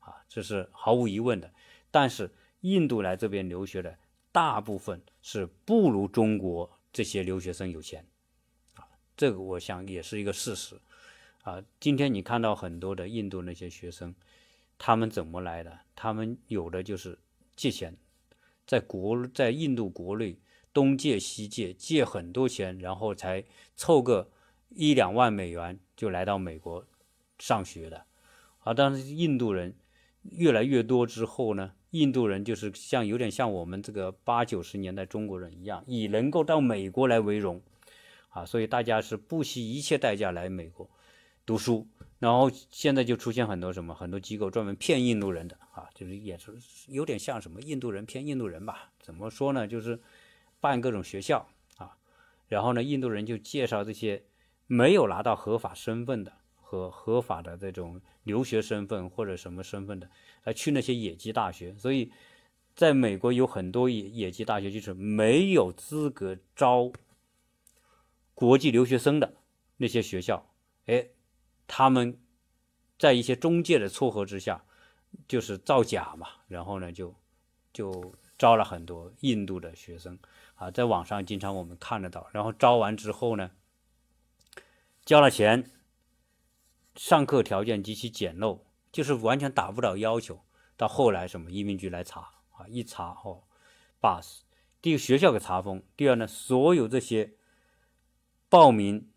[0.00, 1.52] 啊，这是毫无疑问的。
[1.90, 3.98] 但是印度来这边留学的
[4.32, 8.06] 大部分是不如中国这些留学生有钱，
[8.76, 10.80] 啊，这个我想也是一个事实。
[11.42, 14.14] 啊，今天你看到很多的印度那些学生，
[14.78, 15.78] 他们怎么来的？
[15.94, 17.18] 他们有的就是
[17.54, 17.94] 借钱。
[18.66, 20.38] 在国在印度国内
[20.72, 23.44] 东借西借，借很多钱，然后才
[23.76, 24.30] 凑个
[24.70, 26.86] 一两万美元就来到美国
[27.38, 28.04] 上学的，
[28.60, 29.74] 啊，但是印度人
[30.22, 37.60] 越来越多之后呢，印度人就是像有点像我们这个八九十年代中国人一样，以能够到美国来为荣，
[38.30, 40.88] 啊，所以大家是不惜一切代价来美国
[41.44, 41.86] 读书。
[42.18, 46.54] 然后现在就出现很多什么很多机构专门骗印度人的啊，就是也是
[46.86, 48.92] 有点像什么印度人骗印度人吧？
[49.00, 49.66] 怎么说呢？
[49.66, 50.00] 就是
[50.62, 51.46] 办各种学校
[51.76, 51.98] 啊，
[52.46, 54.24] 然后呢，印度人就介绍这些
[54.66, 60.08] 没有拿到合法身份的和合法的这种留学身份或者什么身份的，
[60.44, 61.76] 来去那些野鸡大学。
[61.76, 62.10] 所以
[62.74, 66.90] 在美国有很多野野鸡大学就是没有资格招
[68.34, 69.34] 国际留学生的
[69.76, 70.48] 那些学校，
[70.86, 71.06] 哎。
[71.74, 72.18] 他们
[72.98, 74.62] 在一些中介的撮合之下，
[75.26, 77.14] 就是造假嘛，然后呢，就
[77.72, 80.18] 就招了很多印度的学生
[80.62, 82.28] 啊，在网上经常我们看得到。
[82.32, 83.50] 然后招完之后呢，
[85.04, 85.68] 交了钱，
[86.94, 88.60] 上课条件极其简陋，
[88.92, 90.44] 就是完全达不到要求。
[90.76, 92.20] 到后来什么移民局来查
[92.52, 93.42] 啊，一查哦
[94.00, 94.42] ，bus，
[94.80, 97.32] 第一学校给查封，第二呢，所有这些
[98.48, 99.08] 报名。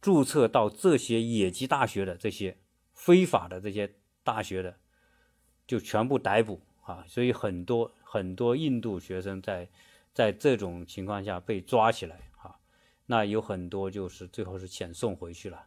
[0.00, 2.58] 注册到这些野鸡大学的这些
[2.92, 4.76] 非法的这些大学的，
[5.64, 7.04] 就全部逮捕啊！
[7.06, 9.70] 所以很多很多印度学生在
[10.14, 12.58] 在这种情况下被抓起来啊，
[13.06, 15.66] 那有很多就是最后是遣送回去了。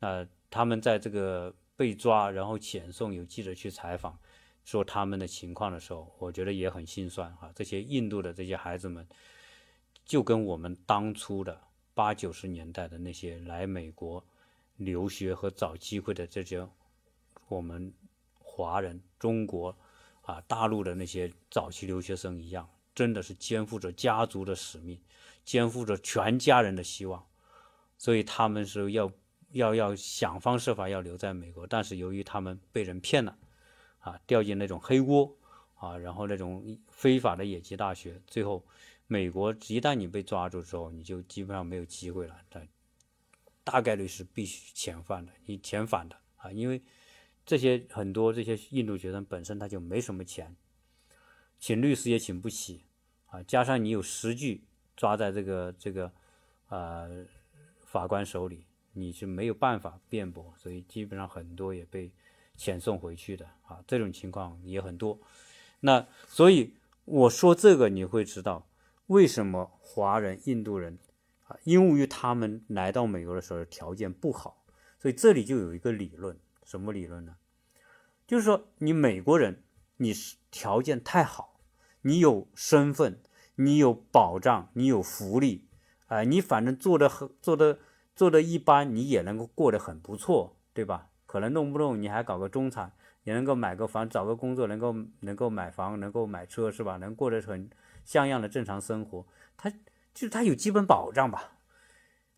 [0.00, 4.18] 那他们在这个被抓，然后遣送，有记者去采访，
[4.64, 7.52] 说他们的情况的时候，我觉得也很心酸啊。
[7.54, 9.06] 这些印度的这些孩子们，
[10.04, 11.60] 就跟我们当初的
[11.94, 14.24] 八九十年代的那些来美国
[14.76, 16.66] 留学和找机会的这些
[17.48, 17.92] 我们
[18.38, 19.76] 华人、中国
[20.22, 25.00] 啊大陆的那些早期留学生一样，真的是肩负着家族的使命，
[25.44, 27.24] 肩负着全家人的希望，
[27.96, 29.12] 所以他们是要。
[29.52, 33.38] 要要想方设法要留在美国，但是由于他们被人骗了，
[34.00, 35.34] 啊，掉进那种黑窝，
[35.76, 38.62] 啊，然后那种非法的野鸡大学，最后
[39.06, 42.36] 美国一旦你被抓住之后，你就基本上没有机会了，
[43.64, 46.82] 大概率是必须遣返的，你遣返的啊，因为
[47.46, 50.54] 这些很多这些印度学生本身他就没什么钱，
[51.58, 52.82] 请律师也请不起，
[53.28, 54.64] 啊，加上你有实据
[54.96, 56.12] 抓在这个这个
[56.68, 57.24] 呃
[57.80, 58.66] 法官手里。
[58.94, 62.10] 你是没有办法辩驳，所以基本上很多也被
[62.56, 65.20] 遣送回去的啊，这种情况也很多。
[65.80, 68.66] 那所以我说这个，你会知道
[69.06, 70.98] 为什么华人、印度人
[71.46, 74.64] 啊，因为他们来到美国的时候条件不好，
[74.98, 77.36] 所以这里就有一个理论，什么理论呢？
[78.26, 79.62] 就是说你美国人，
[79.98, 81.57] 你是条件太好，
[82.08, 83.20] 你有身份，
[83.56, 85.68] 你有保障，你有福利，
[86.06, 87.78] 啊，你反正做的很做的。
[88.18, 91.08] 做的一般，你也能够过得很不错，对吧？
[91.24, 92.92] 可能弄不弄你还搞个中产，
[93.22, 96.96] 也能够买个房，找个工作，能够能够买房，能够买车，是吧？
[96.96, 97.70] 能过得很
[98.04, 99.24] 像样的正常生活，
[99.56, 99.76] 他就
[100.16, 101.58] 是他有基本保障吧？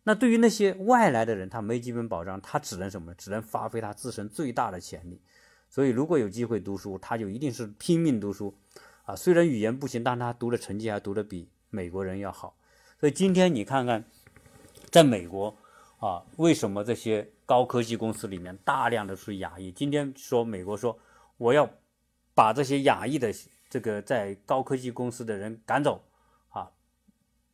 [0.03, 3.15] 那对于那些外来的人，他没基本保障，他只能什么？
[3.15, 5.19] 只能发挥他自身最大的潜力。
[5.67, 8.55] 所以，如果有机会读书，他就一定是拼命读书
[9.03, 9.15] 啊！
[9.15, 12.55] 虽然语言不行，但他读的成绩还读得比美国人要好。
[12.99, 14.03] 所以今天你看看，
[14.89, 15.55] 在美国。
[15.99, 19.71] 啊，为什么这些高科技公司里面大量的是亚裔？
[19.71, 20.97] 今天说美国说
[21.37, 21.69] 我要
[22.33, 23.31] 把这些亚裔的
[23.69, 26.03] 这个在高科技公司的人赶走
[26.49, 26.71] 啊，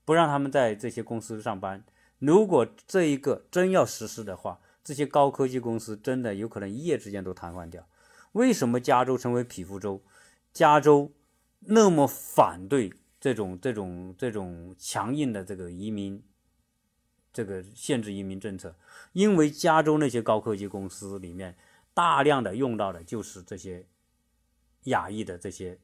[0.05, 1.83] 不让他们在这些公司上班。
[2.19, 7.85] 如果这一个真要实施的话，这些高科技公司真的有可能一夜之间都瘫痪掉。
[8.31, 10.01] 为什么加州成为匹夫州？
[10.53, 11.11] 加州
[11.69, 16.23] 那么反对这种这种这种强硬的这个移民？
[17.33, 18.75] 这个限制移民政策，
[19.13, 21.55] 因为加州那些高科技公司里面
[21.93, 23.85] 大量的用到的就是这些
[24.85, 25.77] 亚裔的这些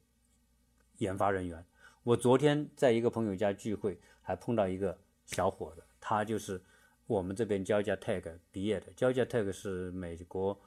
[0.98, 1.64] 研发人员。
[2.02, 6.60] 我昨天在一个朋友家聚会，还碰到一个小伙子，他就是
[7.06, 8.92] 我们这边 Georgia Tech 毕业的。
[8.94, 10.60] Georgia Tech 是美国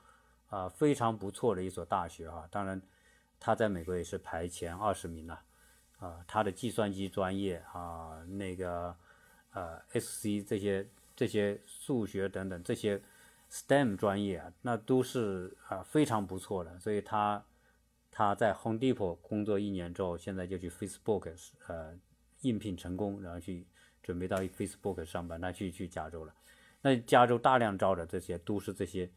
[0.46, 2.80] 啊非常不错的一所大学啊，当然
[3.40, 5.42] 他在美国也是排前二十名了
[5.98, 6.24] 啊。
[6.26, 8.96] 他的计算机专业啊那个。
[9.52, 13.00] 呃，SC 这些这些数学等等这些
[13.50, 16.78] STEM 专业啊，那都是啊非常不错的。
[16.78, 17.42] 所以他
[18.10, 21.34] 他在 Home Depot 工作一年之后，现在就去 Facebook
[21.68, 21.98] 呃
[22.42, 23.66] 应聘成功，然后去
[24.02, 25.40] 准备到 Facebook 上班。
[25.40, 26.34] 他去去加州了。
[26.82, 29.10] 那加州大量招的这些都是这些，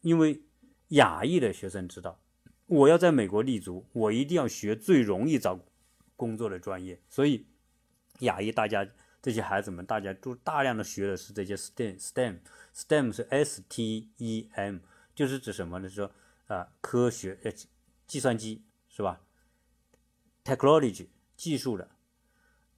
[0.00, 0.42] 因为
[0.88, 2.18] 亚裔的学生知道，
[2.66, 5.60] 我要在美国立足，我一定要学最容易找
[6.16, 7.46] 工作的专业，所以。
[8.20, 8.88] 亚裔大家
[9.20, 14.78] 这些孩子们，大家都大量的学的是这些 STEM，STEM，STEM 是 S T E M，
[15.14, 15.86] 就是指什么呢？
[15.86, 16.10] 说
[16.46, 17.52] 啊，科学呃，
[18.06, 19.20] 计算机是吧
[20.46, 21.90] ？Technology 技术的，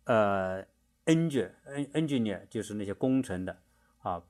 [0.03, 0.67] 呃
[1.07, 3.63] ，Engineer，Engineer 就是那些工程的
[4.01, 4.25] 啊，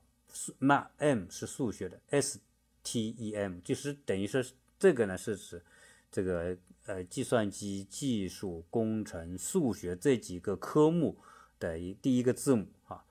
[0.59, 2.39] 那 M 是数学的，S
[2.83, 4.43] T E M 就是等于说
[4.79, 5.61] 这个呢是指
[6.09, 6.57] 这个。
[6.85, 11.19] 呃，计算机技术、工程、数学这几个科目
[11.59, 13.03] 的一第一个字母啊，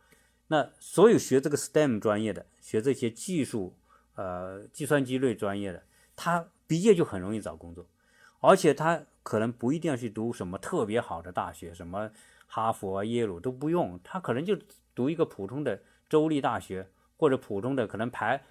[0.48, 3.76] 那所有学这个 STEM 专业的，学这些技术，
[4.16, 5.84] 呃，计算机类专业的，
[6.16, 7.86] 他毕业就很容易找工作，
[8.40, 12.10] 而且他可能不一定要去读什么特别好的大学，什么
[12.48, 14.58] 哈佛、耶鲁都不用，他可能就
[14.92, 18.42] 读一个普通的州立大学，或者普通的可能排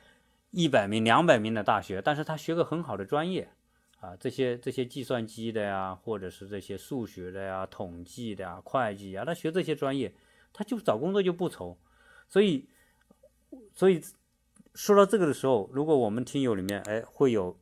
[0.52, 3.50] 一百名、两百名的大学，但是他学个很好的专业。
[4.00, 10.14] 啊，这些这些计算机的呀，或者是这些数学的呀、统计的呀、会计呀，他学这些专业，
[10.54, 11.76] 他就找工作就不愁。
[12.30, 12.70] 所以，
[13.74, 14.00] 所以
[14.76, 17.60] 说到这个的时候，如果我们听友里面哎会有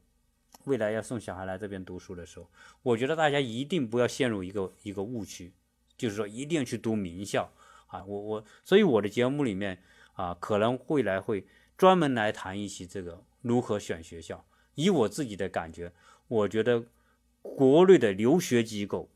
[0.65, 2.49] 未来要送小孩来这边读书的时候，
[2.83, 5.53] 我觉得大家一定不要陷入一个一个误区，
[5.97, 7.49] 就是说一定去读名校
[7.88, 8.03] 啊。
[8.03, 9.81] 我我所以我的节目里面
[10.15, 11.47] 啊，可能未来会
[11.78, 14.45] 专门来谈一期这个如何选学校，
[14.76, 15.91] 以我自己的感觉。
[16.28, 16.84] 我觉得
[17.41, 19.09] 国内的留学机构，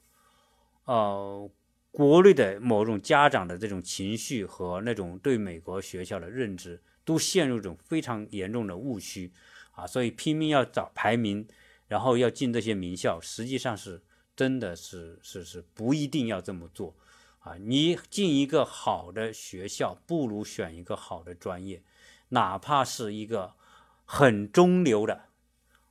[0.85, 1.49] 呃，
[1.91, 9.31] 国内的某种家长的这种情绪和那种对美国学校的认知，都陷入一种非常严重的误区
[9.71, 11.47] 啊，所以拼命要找排名，
[11.87, 14.01] 然后要进这些名校，实际上是
[14.35, 16.95] 真的是是是不一定要这么做
[17.39, 17.55] 啊。
[17.57, 21.81] 你进一个好的学校，不如选一个好的专业，
[22.29, 23.53] 哪怕是一个
[24.05, 25.25] 很中流的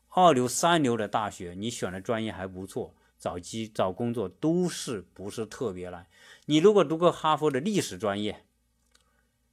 [0.08, 2.94] 二流、三流的大学，你选的专业还不错。
[3.20, 6.06] 找机找工作都是不是特别难。
[6.46, 8.44] 你如果读个哈佛的历史专业，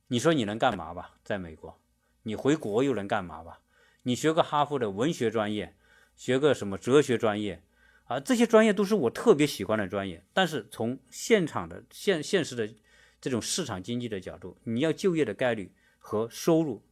[0.09, 1.15] 你说你能干嘛吧？
[1.23, 1.79] 在美国，
[2.21, 3.61] 你回国又能干嘛吧？
[4.03, 5.75] 你学个哈佛的文学专业，
[6.15, 7.63] 学个什么哲学专业
[8.03, 8.19] 啊？
[8.19, 10.23] 这些专业都是我特别喜欢的专业。
[10.31, 12.71] 但是从现场的现现实的
[13.19, 15.73] 这种市场经济的角度，你要就业的概率
[16.05, 16.83] 和收入，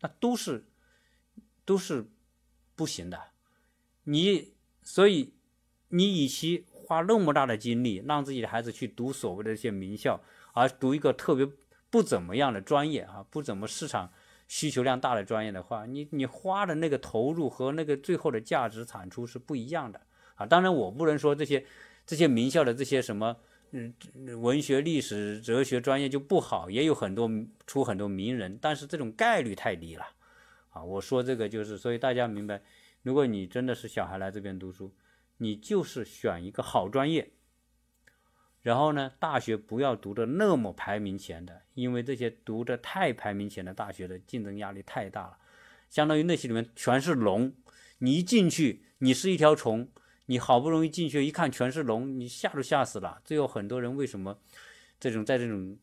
[0.00, 0.64] 那都是
[1.64, 2.06] 都是
[2.74, 3.20] 不行的。
[4.04, 5.34] 你所以。
[5.90, 10.20] 你与其花那么大的精力让自己的孩子去读所谓的一些名校，
[10.52, 11.48] 而读一个特别
[11.90, 14.12] 不怎么样的专业啊，不怎么市场
[14.48, 20.00] 需求量大的专业的话，你你花的那个投入和那个最后的价值产出是不一样的
[20.34, 20.44] 啊。
[20.44, 21.64] 当然，我不能说这些
[22.04, 23.36] 这些名校的这些什么
[23.72, 23.94] 嗯
[24.40, 27.30] 文学、历史、哲学专业就不好，也有很多
[27.66, 30.06] 出很多名人，但是这种概率太低了
[30.70, 30.82] 啊。
[30.82, 32.62] 我说这个就是，所以大家明白，
[33.02, 34.94] 如果你真的是小孩来这边读书。
[35.38, 37.30] 你就是选一个好专业，
[38.62, 45.36] 然后呢，大学不要读的那么排名前的，因为这些读的太排名前的大学的竞争压力太大了，
[45.90, 47.52] 相当于那些里面全是龙，
[47.98, 49.90] 你一进去，你是一条虫，
[50.26, 53.20] 你好不容易进去一看全是龙，你吓都吓死了。
[53.24, 54.38] 最后很多人为什么
[55.00, 55.76] 这种在这种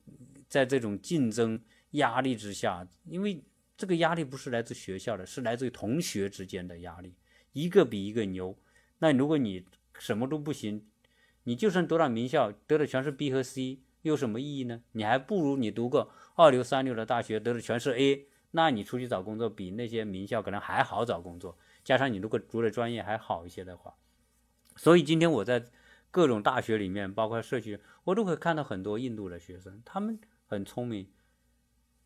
[0.48, 1.60] 在这种竞争
[1.92, 3.44] 压力之下，因为
[3.78, 7.16] 这个压力不是来自学校的，是来自于同学之间的压力，
[7.54, 8.58] 一个比一个牛。
[9.00, 9.66] 那如果你
[9.98, 10.86] 什么都不行，
[11.44, 14.82] 你就算读了名校，得的全是 B 和 C，有什么意义呢？
[14.92, 21.58] 你还不如你读个二流、三流的大学，得的全是 A，那你出去找工作比那些名校可能还好找工作。
[21.84, 23.94] 加上你如果读的专业还好一些的话，
[24.76, 25.66] 所以今天我在
[26.12, 31.10] 各种大学里面，包括社区，我都会看到很多印度的学生，他们很聪明，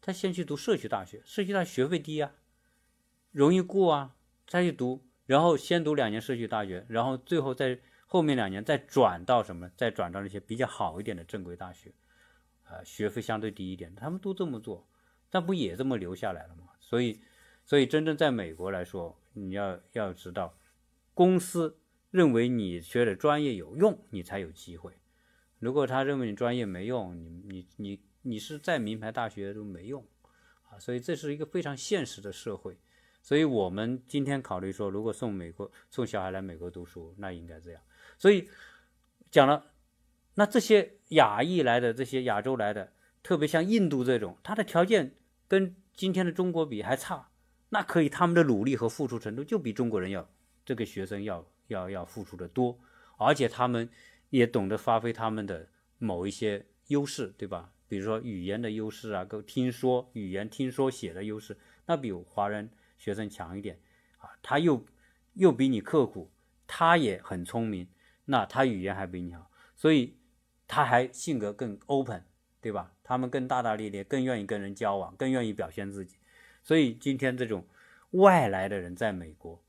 [0.01, 2.31] 他先去读社区大学，社区大学学费低啊，
[3.31, 4.15] 容易过啊，
[4.47, 5.03] 再去读。
[5.25, 9.69] 然后先读两年社区大学，然后最后在后面两年再转到什么？
[9.75, 11.91] 再转到那些比较好一点的正规大学，
[12.63, 14.87] 啊，学费相对低一点，他们都这么做，
[15.29, 16.69] 但不也这么留下来了吗？
[16.79, 17.19] 所以，
[17.65, 20.57] 所以真正在美国来说，你要要知道，
[21.13, 21.77] 公司
[22.11, 24.93] 认为你学的专业有用，你才有机会。
[25.59, 30.05] 如果他认为你专业没用，你你你你是在名牌大学都没用，
[30.69, 32.77] 啊，所以这是一个非常现实的社会。
[33.23, 37.81] 所以，我们今天考虑说，如果送美国送小孩来美国读书，那应该这样。
[38.17, 38.47] 所以
[39.29, 39.71] 讲了，
[40.35, 45.13] 那这些亚裔来的、这些亚洲来的，特别像印度这种，他的条件
[45.47, 47.29] 跟今天的中国比还差，
[47.69, 50.29] 那可以他们的努力和付出程度就比中国人要
[50.63, 52.79] 这个学生要要要付出的多，
[53.17, 53.89] 而且他们
[54.29, 57.73] 也懂得发挥他们的某一些优势，对吧？
[57.87, 62.69] 比如说语言的优势啊，够听说语言听说写的优势，那比华人。
[62.99, 63.79] 学生强一点，
[64.17, 64.83] 啊，他又
[65.33, 66.31] 又比你刻苦，
[66.65, 67.87] 他也很聪明，
[68.25, 70.17] 那他语言还比你好，所以
[70.67, 72.25] 他还性格更 open，
[72.59, 72.91] 对吧？
[73.03, 76.17] 他们更大大咧咧，更愿意跟人交往，更愿意表现自己。
[76.63, 77.67] 所以今天这种
[78.13, 79.63] 外来的人在美国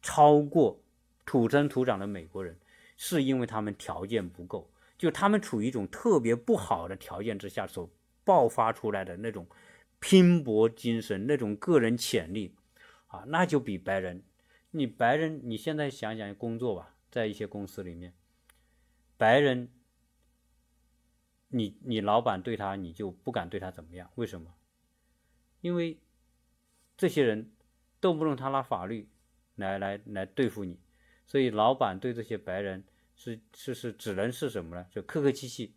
[0.00, 0.80] 超过
[1.28, 2.58] 土生土长的美国人，
[2.96, 7.90] 是因为他们条件不够，就他们处于一种特别不好的条件之下所
[8.24, 9.46] 爆发出来的那种。
[10.00, 12.54] 拼搏精神那种个人潜力
[13.08, 14.22] 啊，那就比白人。
[14.70, 18.14] 你白人，你现在想想工作吧，在一些公司里面，
[19.16, 19.68] 白人，
[21.48, 24.08] 你你老板对他，你就不敢对他怎么样？
[24.14, 24.54] 为什么？
[25.62, 25.98] 因为
[26.96, 27.50] 这些人
[28.00, 29.08] 动不动他拿法律
[29.56, 30.78] 来来来对付你，
[31.28, 32.82] 所以老板对这些白人
[33.14, 34.86] 是是是只能是什么呢？
[34.90, 35.74] 就客客气气。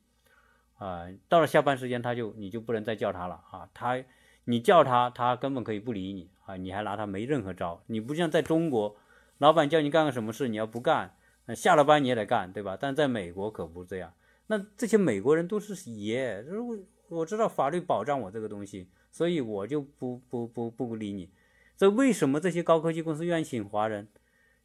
[0.77, 3.69] 啊，到了下班时间，他就你就不能再叫他了啊！
[3.71, 4.03] 他，
[4.45, 6.55] 你叫他，他根本可以不理你啊！
[6.55, 7.83] 你还拿他没任何招。
[7.85, 8.97] 你不像在中国，
[9.37, 12.75] 老板叫你干个什么事，你要不干，那下了班你也得干，对吧？
[12.81, 14.11] 但在美国可不这样。
[14.47, 16.75] 那这些美国人都是爷，如果
[17.09, 21.29] 我知道法律保障我这个东西，所以我就不不不不理你。
[21.77, 24.07] 这为什么这些高科技公司愿意请华人？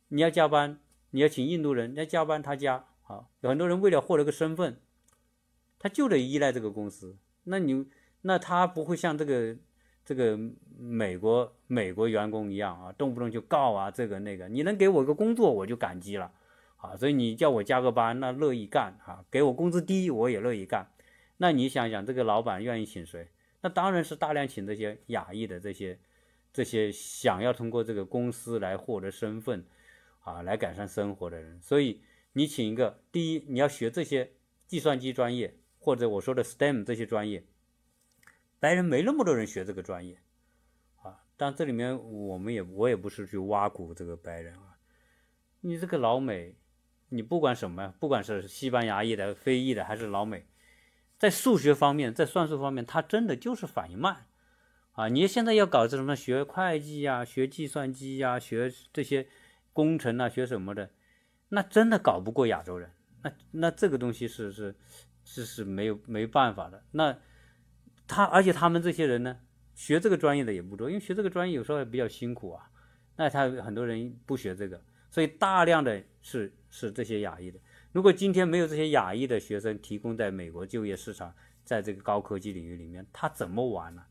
[0.08, 0.80] 你要加班，
[1.10, 3.26] 你要请印度人，要加班他加啊！
[3.40, 4.80] 有很多人为了获得个身份。
[5.78, 7.86] 他就得依赖这个公司，那你
[8.22, 9.54] 那他不会像这个
[10.06, 10.36] 这个
[10.78, 14.48] 美国美国员工一样啊，动不动就告啊这个那个。
[14.48, 16.32] 你能给我个工作，我就感激了，
[16.78, 20.86] 啊，所以你叫我加个班，那乐意干啊，给我工资低我也乐意干。
[21.36, 23.28] 那你想想，这个老板愿意请谁？
[23.60, 26.00] 那当然是大量请这些亚裔的这些
[26.54, 29.66] 这些想要通过这个公司来获得身份
[30.26, 31.62] 啊，来改善生活的人。
[31.62, 32.02] 所以
[32.32, 34.32] 你请一个，第一你要学这些
[34.66, 37.44] 计算机专业或者我说的 STEM 这些专业，
[38.58, 40.18] 白人没那么多人学这个专业
[41.02, 41.22] 啊。
[41.36, 44.76] 但这里面我们也我也不是去挖苦这个白人啊，
[45.60, 46.56] 你这个老美。
[47.10, 50.44] 你不管什么，不管是西班牙裔的、非裔的，还是老美，
[51.16, 54.26] 在数学方面，在算术方面，他真的就是反应慢
[54.90, 55.06] 啊！
[55.06, 59.28] 你现在要搞这什么学会计呀、学计算机呀、学这些
[59.76, 60.88] 工程啊、学什么的，
[61.50, 62.90] 那真的搞不过亚洲人。
[63.22, 64.74] 那那这个东西是是
[65.22, 66.82] 是是没有没办法的。
[66.92, 67.14] 那
[68.06, 69.36] 他而且他们这些人呢，
[69.74, 72.70] 学这个专业的也不多，因为学这个专业有时候也比较辛苦啊。
[73.16, 74.82] 那他很多人不学这个。
[75.10, 77.58] 所以大量的是是这些亚裔的。
[77.92, 84.02] 如果今天没有这些亚裔的学生提供在美国就业市场，在这个高科技领域里面，他怎么玩呢？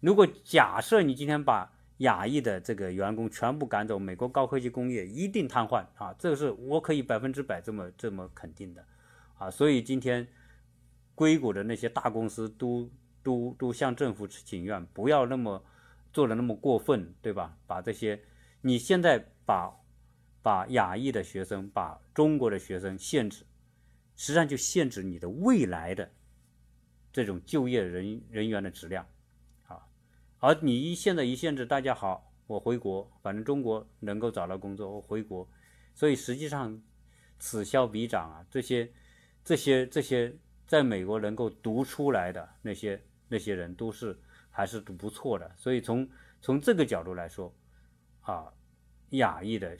[0.00, 6.14] 如果假设你今天把亚裔的这个员工全部赶走，美国高科技工业一定瘫痪啊！
[6.18, 8.84] 这个是我可以百分之百这么这么肯定的
[9.38, 9.50] 啊！
[9.50, 10.26] 所以今天
[11.14, 12.90] 硅谷的那些大公司都
[13.22, 15.64] 都都向政府请愿，不要那么
[16.12, 17.56] 做的那么过分，对吧？
[17.66, 18.20] 把这些
[18.60, 19.74] 你现在把。
[20.44, 23.46] 把亚裔的学生，把中国的学生限制，
[24.14, 26.12] 实际上就限制你的未来的
[27.10, 29.06] 这种就业人人员的质量，
[30.44, 35.48] 而你一现在一限制，大家好，我回国，反正中国能够找到工作，我回国，
[35.94, 36.78] 所以实际上
[37.38, 38.92] 此消彼长啊，这些
[39.42, 40.30] 这些这些
[40.66, 44.20] 在美国能够读出来的那些那些人都是
[44.50, 46.06] 还是不错的，所以从
[46.42, 47.50] 从这个角度来说，
[48.20, 48.52] 啊，
[49.12, 49.74] 亚裔的。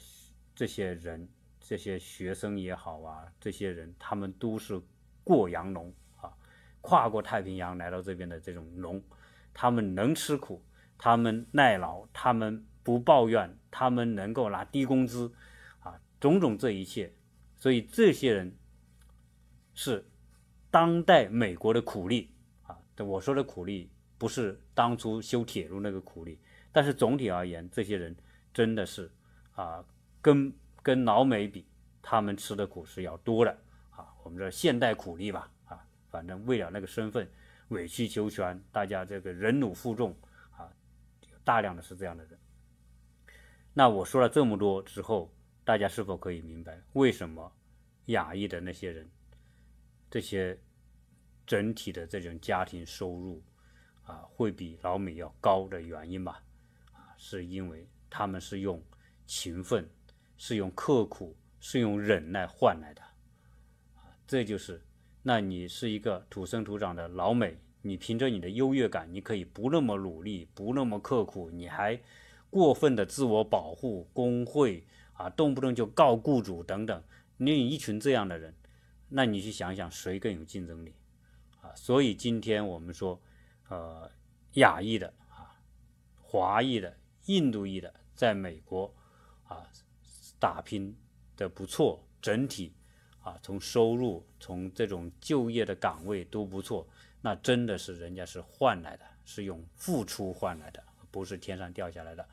[0.54, 1.28] 这些人，
[1.60, 4.80] 这些学生也好啊，这些人他们都是
[5.24, 6.32] 过洋农啊，
[6.80, 9.02] 跨过太平洋来到这边的这种农，
[9.54, 10.62] 他们能吃苦，
[10.98, 15.32] 他们耐劳，他们不抱怨，他们能够拿低工资
[15.80, 17.14] 啊，种种这一切，
[17.56, 18.54] 所以这些人
[19.72, 20.06] 是
[20.70, 22.34] 当代美国的苦力
[22.64, 22.76] 啊。
[22.98, 26.38] 我说的苦力不是当初修铁路那个苦力，
[26.72, 28.14] 但是总体而言，这些人
[28.52, 29.10] 真的是
[29.54, 29.82] 啊。
[30.20, 30.50] 跟
[30.82, 31.66] 跟老美比，
[32.00, 33.58] 他们吃的苦是要多的
[33.90, 34.08] 啊。
[34.22, 37.30] 我们说现代苦力吧，啊，反正为了那个身份
[37.68, 40.16] 委曲求全，大家这个忍辱负重
[40.52, 40.72] 啊，
[41.44, 42.38] 大量的是这样的人。
[43.72, 45.34] 那我说了这么多之后，
[45.64, 47.52] 大家是否可以明白为什么
[48.06, 49.10] 亚裔的那些人，
[50.10, 50.58] 这些
[51.46, 53.42] 整体的这种家庭收入
[54.04, 56.42] 啊，会比老美要高的原因吧？
[56.92, 58.82] 啊，是因为他们是用
[59.26, 59.88] 勤奋。
[60.36, 63.00] 是用刻苦，是用忍耐换来的，
[64.26, 64.84] 这就是，
[65.24, 72.00] 那你是一个土生土长的老美，你凭着你的优越感，你可以不那么努力，不那么刻苦，你还
[72.50, 77.02] 过分的自我保护，工会啊，动不动就告雇主等等，
[77.38, 78.54] 你有一群这样的人，
[79.08, 80.94] 那你去想想谁更有竞争力
[81.60, 81.74] 啊？
[81.74, 83.20] 所以今天我们说，
[83.68, 84.10] 呃，
[84.52, 85.56] 亚裔的啊，
[86.20, 88.94] 华裔的，印度裔的，在美国
[89.48, 89.66] 啊。
[90.40, 90.94] 打拼
[91.38, 92.74] 的不错，整体
[93.24, 96.86] 啊，从收入，从这种就业的岗位都不错，
[97.22, 102.28] 那真的是人家是换来的，是用付出换来的，不是天上掉下来的，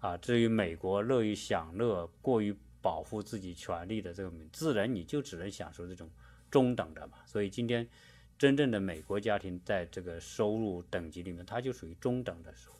[0.00, 6.10] 啊，至于美国乐于享乐，过于保护自己权利的这种，自然你就只能享受这种
[6.50, 7.18] 中等的嘛。
[7.24, 7.88] 所以今天
[8.36, 12.78] 真正的美国家庭在这个收入等级里面，它就属于中等的收入，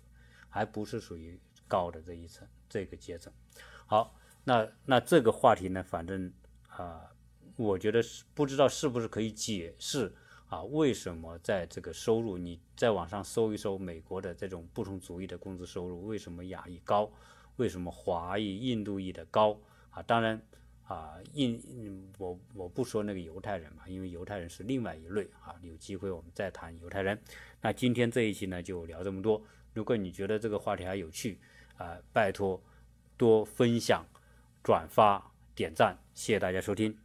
[0.48, 1.38] 还不是属于
[1.68, 3.32] 高的这一层这个阶层。
[3.86, 4.18] 好。
[4.44, 5.84] 那那这个话题呢？
[5.84, 6.32] 反正
[6.68, 7.11] 啊，
[7.56, 10.12] 我觉得是不知道是不是可以解释
[10.48, 17.10] 啊，为什么在这个收入，你在网上搜一搜美国的这种不同族裔的工资收入，为什么亚裔高，
[17.56, 19.58] 为什么华裔、印度裔的高
[19.90, 20.02] 啊？
[20.02, 20.40] 当然
[20.84, 25.54] 啊，印我我不说那个犹太人嘛，因为犹太人是另外一类啊。
[25.62, 27.18] 有机会我们再谈犹太人。
[27.60, 29.42] 那今天这一期呢，就聊这么多。
[29.72, 31.38] 如果你觉得这个话题还有趣
[31.76, 32.62] 啊，拜托
[33.16, 34.06] 多分享。
[34.62, 37.01] 转发点赞，谢谢大家收听。